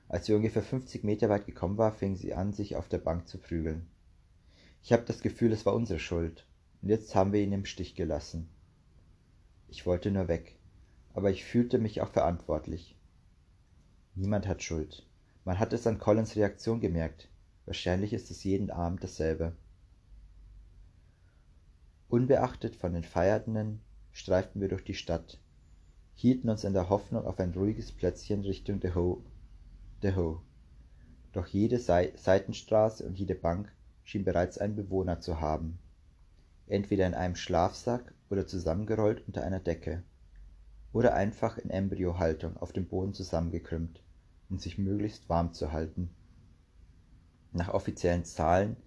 Als 0.09 0.27
wir 0.27 0.35
ungefähr 0.35 0.63
fünfzig 0.63 1.03
Meter 1.03 1.27
weit 1.29 1.45
gekommen 1.45 1.77
waren, 1.77 1.93
fing 1.93 2.15
sie 2.15 2.33
an, 2.33 2.53
sich 2.53 2.75
auf 2.75 2.87
der 2.87 2.99
Bank 2.99 3.27
zu 3.27 3.39
prügeln. 3.39 3.87
Ich 4.83 4.93
habe 4.93 5.03
das 5.03 5.21
Gefühl, 5.21 5.51
es 5.53 5.65
war 5.65 5.73
unsere 5.73 5.99
Schuld, 5.99 6.45
und 6.81 6.89
jetzt 6.89 7.15
haben 7.15 7.33
wir 7.33 7.41
ihn 7.41 7.53
im 7.53 7.65
Stich 7.65 7.95
gelassen. 7.95 8.49
Ich 9.69 9.85
wollte 9.85 10.11
nur 10.11 10.27
weg, 10.27 10.56
aber 11.17 11.31
ich 11.31 11.45
fühlte 11.45 11.79
mich 11.79 12.01
auch 12.01 12.11
verantwortlich. 12.11 12.95
Niemand 14.13 14.47
hat 14.47 14.61
Schuld. 14.61 15.03
Man 15.45 15.57
hat 15.57 15.73
es 15.73 15.87
an 15.87 15.97
Collins 15.97 16.35
Reaktion 16.35 16.79
gemerkt. 16.79 17.27
Wahrscheinlich 17.65 18.13
ist 18.13 18.29
es 18.29 18.43
jeden 18.43 18.69
Abend 18.69 19.03
dasselbe. 19.03 19.53
Unbeachtet 22.07 22.75
von 22.75 22.93
den 22.93 23.03
Feiernden 23.03 23.81
streiften 24.11 24.61
wir 24.61 24.67
durch 24.67 24.83
die 24.83 24.93
Stadt, 24.93 25.39
hielten 26.13 26.49
uns 26.49 26.63
in 26.63 26.73
der 26.73 26.87
Hoffnung 26.87 27.25
auf 27.25 27.39
ein 27.39 27.51
ruhiges 27.51 27.91
Plätzchen 27.91 28.41
Richtung 28.41 28.79
The 28.79 28.93
Ho. 28.93 29.23
The 30.03 30.13
Ho. 30.15 30.43
Doch 31.33 31.47
jede 31.47 31.79
Seitenstraße 31.79 33.03
und 33.03 33.17
jede 33.17 33.33
Bank 33.33 33.73
schien 34.03 34.23
bereits 34.23 34.59
einen 34.59 34.75
Bewohner 34.75 35.19
zu 35.19 35.41
haben, 35.41 35.79
entweder 36.67 37.07
in 37.07 37.15
einem 37.15 37.35
Schlafsack 37.35 38.13
oder 38.29 38.45
zusammengerollt 38.45 39.23
unter 39.25 39.43
einer 39.43 39.59
Decke, 39.59 40.03
oder 40.93 41.13
einfach 41.13 41.57
in 41.57 41.69
Embryohaltung 41.69 42.57
auf 42.57 42.73
dem 42.73 42.87
Boden 42.87 43.13
zusammengekrümmt, 43.13 44.01
um 44.49 44.57
sich 44.57 44.77
möglichst 44.77 45.29
warm 45.29 45.53
zu 45.53 45.71
halten. 45.71 46.09
Nach 47.51 47.73
offiziellen 47.73 48.25
Zahlen 48.25 48.77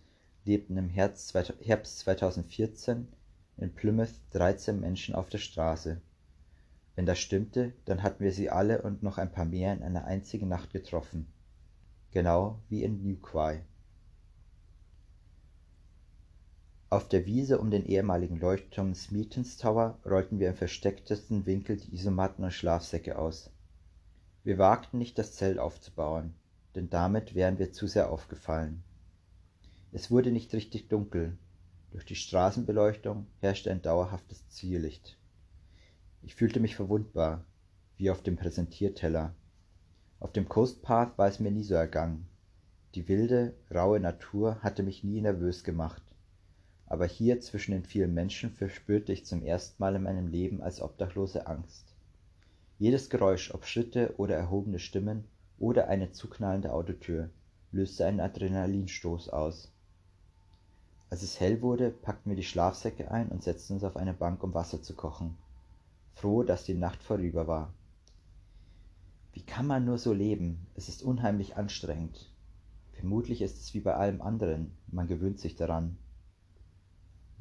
lebten 0.45 0.77
im 0.77 0.89
Herbst 0.89 1.29
2014 1.29 3.09
in 3.57 3.75
Plymouth 3.75 4.15
13 4.31 4.81
Menschen 4.81 5.15
auf 5.15 5.29
der 5.29 5.39
Straße. 5.39 6.01
Wenn 6.97 7.07
das 7.07 7.19
stimmte, 7.19 7.73
dann 7.85 8.03
hatten 8.03 8.25
wir 8.25 8.33
sie 8.33 8.51
alle 8.51 8.83
und 8.83 9.03
noch 9.03 9.19
ein 9.19 9.33
paar 9.33 9.45
mehr 9.45 9.73
in 9.73 9.83
einer 9.83 10.05
einzigen 10.05 10.49
Nacht 10.49 10.73
getroffen. 10.73 11.33
Genau 12.11 12.61
wie 12.69 12.83
in 12.83 13.03
New 13.03 13.17
Auf 16.93 17.07
der 17.07 17.25
Wiese 17.25 17.61
um 17.61 17.71
den 17.71 17.87
ehemaligen 17.87 18.41
Leuchtturm 18.41 18.97
Smeatons 18.97 19.59
Tower 19.59 19.97
rollten 20.05 20.41
wir 20.41 20.49
im 20.49 20.57
verstecktesten 20.57 21.47
Winkel 21.47 21.77
die 21.77 21.95
Isomatten 21.95 22.43
und 22.43 22.51
Schlafsäcke 22.51 23.17
aus. 23.17 23.49
Wir 24.43 24.59
wagten 24.59 24.99
nicht, 24.99 25.17
das 25.17 25.37
Zelt 25.37 25.61
aufzubauen, 25.61 26.35
denn 26.75 26.91
damit 26.91 27.37
wären 27.37 27.61
wir 27.61 27.71
zu 27.71 27.87
sehr 27.87 28.11
aufgefallen. 28.11 28.83
Es 29.93 30.11
wurde 30.11 30.33
nicht 30.33 30.53
richtig 30.53 30.89
dunkel, 30.89 31.39
durch 31.93 32.05
die 32.05 32.17
Straßenbeleuchtung 32.17 33.29
herrschte 33.41 33.71
ein 33.71 33.83
dauerhaftes 33.83 34.49
Zierlicht. 34.49 35.17
Ich 36.23 36.35
fühlte 36.35 36.59
mich 36.59 36.75
verwundbar, 36.75 37.45
wie 37.99 38.11
auf 38.11 38.21
dem 38.21 38.35
Präsentierteller. 38.35 39.33
Auf 40.19 40.33
dem 40.33 40.49
Coast 40.49 40.83
Path 40.83 41.17
war 41.19 41.29
es 41.29 41.39
mir 41.39 41.53
nie 41.53 41.63
so 41.63 41.75
ergangen. 41.75 42.27
Die 42.97 43.07
wilde, 43.07 43.55
raue 43.73 44.01
Natur 44.01 44.61
hatte 44.63 44.83
mich 44.83 45.05
nie 45.05 45.21
nervös 45.21 45.63
gemacht. 45.63 46.03
Aber 46.91 47.07
hier 47.07 47.41
zwischen 47.41 47.71
den 47.71 47.85
vielen 47.85 48.13
Menschen 48.13 48.51
verspürte 48.51 49.13
ich 49.13 49.25
zum 49.25 49.45
ersten 49.45 49.81
Mal 49.81 49.95
in 49.95 50.03
meinem 50.03 50.27
Leben 50.27 50.61
als 50.61 50.83
Obdachlose 50.83 51.47
Angst. 51.47 51.85
Jedes 52.81 53.09
Geräusch, 53.09 53.55
ob 53.55 53.65
Schritte 53.65 54.15
oder 54.17 54.35
erhobene 54.35 54.81
Stimmen 54.81 55.25
oder 55.61 55.87
eine 55.87 56.11
zuknallende 56.11 56.73
Autotür, 56.73 57.31
löste 57.71 58.07
einen 58.07 58.19
Adrenalinstoß 58.19 59.29
aus. 59.29 59.71
Als 61.11 61.23
es 61.23 61.39
hell 61.39 61.63
wurde, 61.63 61.91
packten 61.91 62.31
wir 62.31 62.37
die 62.37 62.43
Schlafsäcke 62.43 63.09
ein 63.09 63.29
und 63.29 63.45
setzten 63.45 63.75
uns 63.75 63.85
auf 63.85 63.97
eine 63.97 64.13
Bank, 64.13 64.43
um 64.43 64.53
Wasser 64.53 64.83
zu 64.83 64.95
kochen, 64.95 65.37
froh, 66.17 66.43
dass 66.43 66.65
die 66.65 66.75
Nacht 66.75 67.05
vorüber 67.05 67.47
war. 67.47 67.73
Wie 69.33 69.43
kann 69.43 69.69
man 69.69 69.85
nur 69.85 69.99
so 69.99 70.13
leben? 70.13 70.67
Es 70.75 70.89
ist 70.89 71.05
unheimlich 71.05 71.57
anstrengend. 71.57 72.29
Vermutlich 72.95 73.43
ist 73.43 73.61
es 73.61 73.75
wie 73.75 73.81
bei 73.81 73.95
allem 73.95 74.21
anderen, 74.21 74.73
man 74.89 75.07
gewöhnt 75.07 75.39
sich 75.39 75.55
daran. 75.55 75.97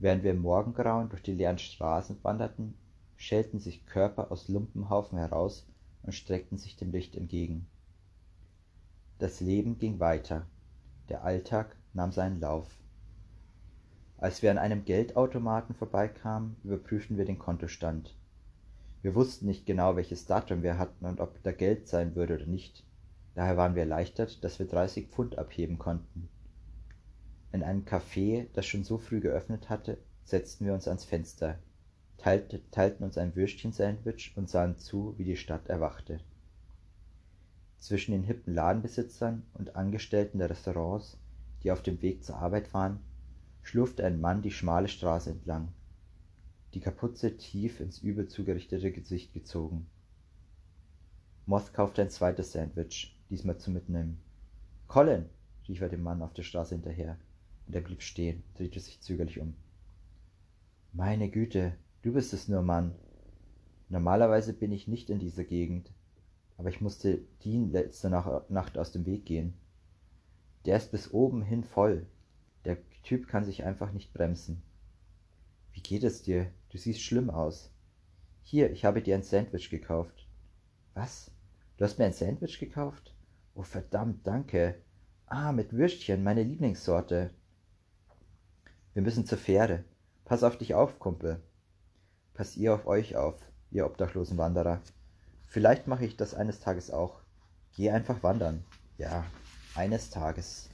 Während 0.01 0.23
wir 0.23 0.31
im 0.31 0.41
Morgengrauen 0.41 1.09
durch 1.09 1.21
die 1.21 1.33
leeren 1.33 1.57
Straßen 1.57 2.17
wanderten, 2.23 2.73
schälten 3.17 3.59
sich 3.59 3.85
Körper 3.85 4.31
aus 4.31 4.47
Lumpenhaufen 4.47 5.17
heraus 5.17 5.67
und 6.03 6.13
streckten 6.13 6.57
sich 6.57 6.77
dem 6.77 6.91
Licht 6.91 7.17
entgegen. 7.17 7.67
Das 9.17 9.41
Leben 9.41 9.77
ging 9.77 9.99
weiter, 9.99 10.45
der 11.09 11.25
Alltag 11.25 11.75
nahm 11.93 12.13
seinen 12.13 12.39
Lauf. 12.39 12.79
Als 14.17 14.41
wir 14.41 14.51
an 14.51 14.57
einem 14.57 14.85
Geldautomaten 14.85 15.75
vorbeikamen, 15.75 16.55
überprüften 16.63 17.17
wir 17.17 17.25
den 17.25 17.39
Kontostand. 17.39 18.15
Wir 19.01 19.15
wussten 19.15 19.47
nicht 19.47 19.65
genau, 19.65 19.97
welches 19.97 20.25
Datum 20.25 20.63
wir 20.63 20.77
hatten 20.77 21.05
und 21.05 21.19
ob 21.19 21.43
da 21.43 21.51
Geld 21.51 21.89
sein 21.89 22.15
würde 22.15 22.35
oder 22.35 22.45
nicht. 22.45 22.85
Daher 23.35 23.57
waren 23.57 23.75
wir 23.75 23.83
erleichtert, 23.83 24.43
dass 24.45 24.59
wir 24.59 24.67
30 24.67 25.07
Pfund 25.07 25.37
abheben 25.37 25.77
konnten. 25.77 26.29
In 27.51 27.63
einem 27.63 27.83
Café, 27.83 28.47
das 28.53 28.65
schon 28.65 28.83
so 28.83 28.97
früh 28.97 29.19
geöffnet 29.19 29.69
hatte, 29.69 29.97
setzten 30.23 30.65
wir 30.65 30.73
uns 30.73 30.87
ans 30.87 31.03
Fenster, 31.03 31.57
teilten 32.17 33.03
uns 33.03 33.17
ein 33.17 33.35
Würstchensandwich 33.35 34.33
und 34.35 34.49
sahen 34.49 34.77
zu, 34.77 35.15
wie 35.17 35.23
die 35.23 35.37
Stadt 35.37 35.67
erwachte. 35.67 36.19
Zwischen 37.79 38.11
den 38.11 38.23
hippen 38.23 38.53
Ladenbesitzern 38.53 39.43
und 39.53 39.75
Angestellten 39.75 40.37
der 40.39 40.49
Restaurants, 40.49 41.17
die 41.63 41.71
auf 41.71 41.81
dem 41.81 42.01
Weg 42.01 42.23
zur 42.23 42.35
Arbeit 42.35 42.73
waren, 42.73 42.99
schlurfte 43.63 44.05
ein 44.05 44.21
Mann 44.21 44.41
die 44.41 44.51
schmale 44.51 44.87
Straße 44.87 45.31
entlang, 45.31 45.69
die 46.73 46.81
Kapuze 46.81 47.37
tief 47.37 47.79
ins 47.79 47.99
übel 47.99 48.27
zugerichtete 48.27 48.91
Gesicht 48.91 49.33
gezogen. 49.33 49.87
Moth 51.45 51.73
kaufte 51.73 52.03
ein 52.03 52.11
zweites 52.11 52.51
Sandwich, 52.51 53.17
diesmal 53.29 53.57
zum 53.57 53.73
Mitnehmen. 53.73 54.19
Colin, 54.87 55.25
rief 55.67 55.81
er 55.81 55.89
dem 55.89 56.03
Mann 56.03 56.21
auf 56.21 56.33
der 56.33 56.43
Straße 56.43 56.75
hinterher, 56.75 57.17
und 57.69 57.75
er 57.75 57.81
blieb 57.81 58.01
stehen, 58.01 58.41
drehte 58.55 58.79
sich 58.79 58.99
zögerlich 58.99 59.39
um. 59.39 59.53
Meine 60.91 61.29
Güte, 61.29 61.75
du 62.01 62.11
bist 62.11 62.33
es 62.33 62.47
nur, 62.47 62.63
Mann. 62.63 62.95
Normalerweise 63.89 64.53
bin 64.53 64.71
ich 64.71 64.87
nicht 64.87 65.11
in 65.11 65.19
dieser 65.19 65.43
Gegend, 65.43 65.91
aber 66.57 66.69
ich 66.69 66.81
musste 66.81 67.19
Dean 67.45 67.71
letzte 67.71 68.09
Nacht 68.09 68.77
aus 68.79 68.91
dem 68.91 69.05
Weg 69.05 69.27
gehen. 69.27 69.53
Der 70.65 70.77
ist 70.77 70.91
bis 70.91 71.13
oben 71.13 71.43
hin 71.43 71.63
voll. 71.63 72.07
Der 72.65 72.79
Typ 73.03 73.27
kann 73.27 73.45
sich 73.45 73.63
einfach 73.63 73.91
nicht 73.91 74.13
bremsen. 74.13 74.63
Wie 75.71 75.81
geht 75.81 76.03
es 76.03 76.23
dir? 76.23 76.51
Du 76.71 76.79
siehst 76.79 77.01
schlimm 77.01 77.29
aus. 77.29 77.71
Hier, 78.41 78.71
ich 78.71 78.83
habe 78.83 79.03
dir 79.03 79.13
ein 79.13 79.21
Sandwich 79.21 79.69
gekauft. 79.69 80.27
Was? 80.95 81.29
Du 81.77 81.85
hast 81.85 81.99
mir 81.99 82.05
ein 82.05 82.13
Sandwich 82.13 82.57
gekauft? 82.57 83.13
Oh 83.53 83.61
verdammt, 83.61 84.25
danke. 84.25 84.81
Ah, 85.27 85.51
mit 85.51 85.71
Würstchen, 85.71 86.23
meine 86.23 86.41
Lieblingssorte. 86.41 87.29
Wir 88.93 89.01
müssen 89.01 89.25
zur 89.25 89.37
Fähre. 89.37 89.83
Pass 90.25 90.43
auf 90.43 90.57
dich 90.57 90.73
auf, 90.73 90.99
Kumpel. 90.99 91.41
Pass 92.33 92.55
ihr 92.55 92.73
auf 92.73 92.87
euch 92.87 93.15
auf, 93.15 93.35
ihr 93.71 93.85
obdachlosen 93.85 94.37
Wanderer. 94.37 94.81
Vielleicht 95.45 95.87
mache 95.87 96.05
ich 96.05 96.17
das 96.17 96.33
eines 96.33 96.59
Tages 96.59 96.91
auch. 96.91 97.21
Geh 97.75 97.91
einfach 97.91 98.23
wandern. 98.23 98.63
Ja, 98.97 99.25
eines 99.75 100.09
Tages. 100.09 100.68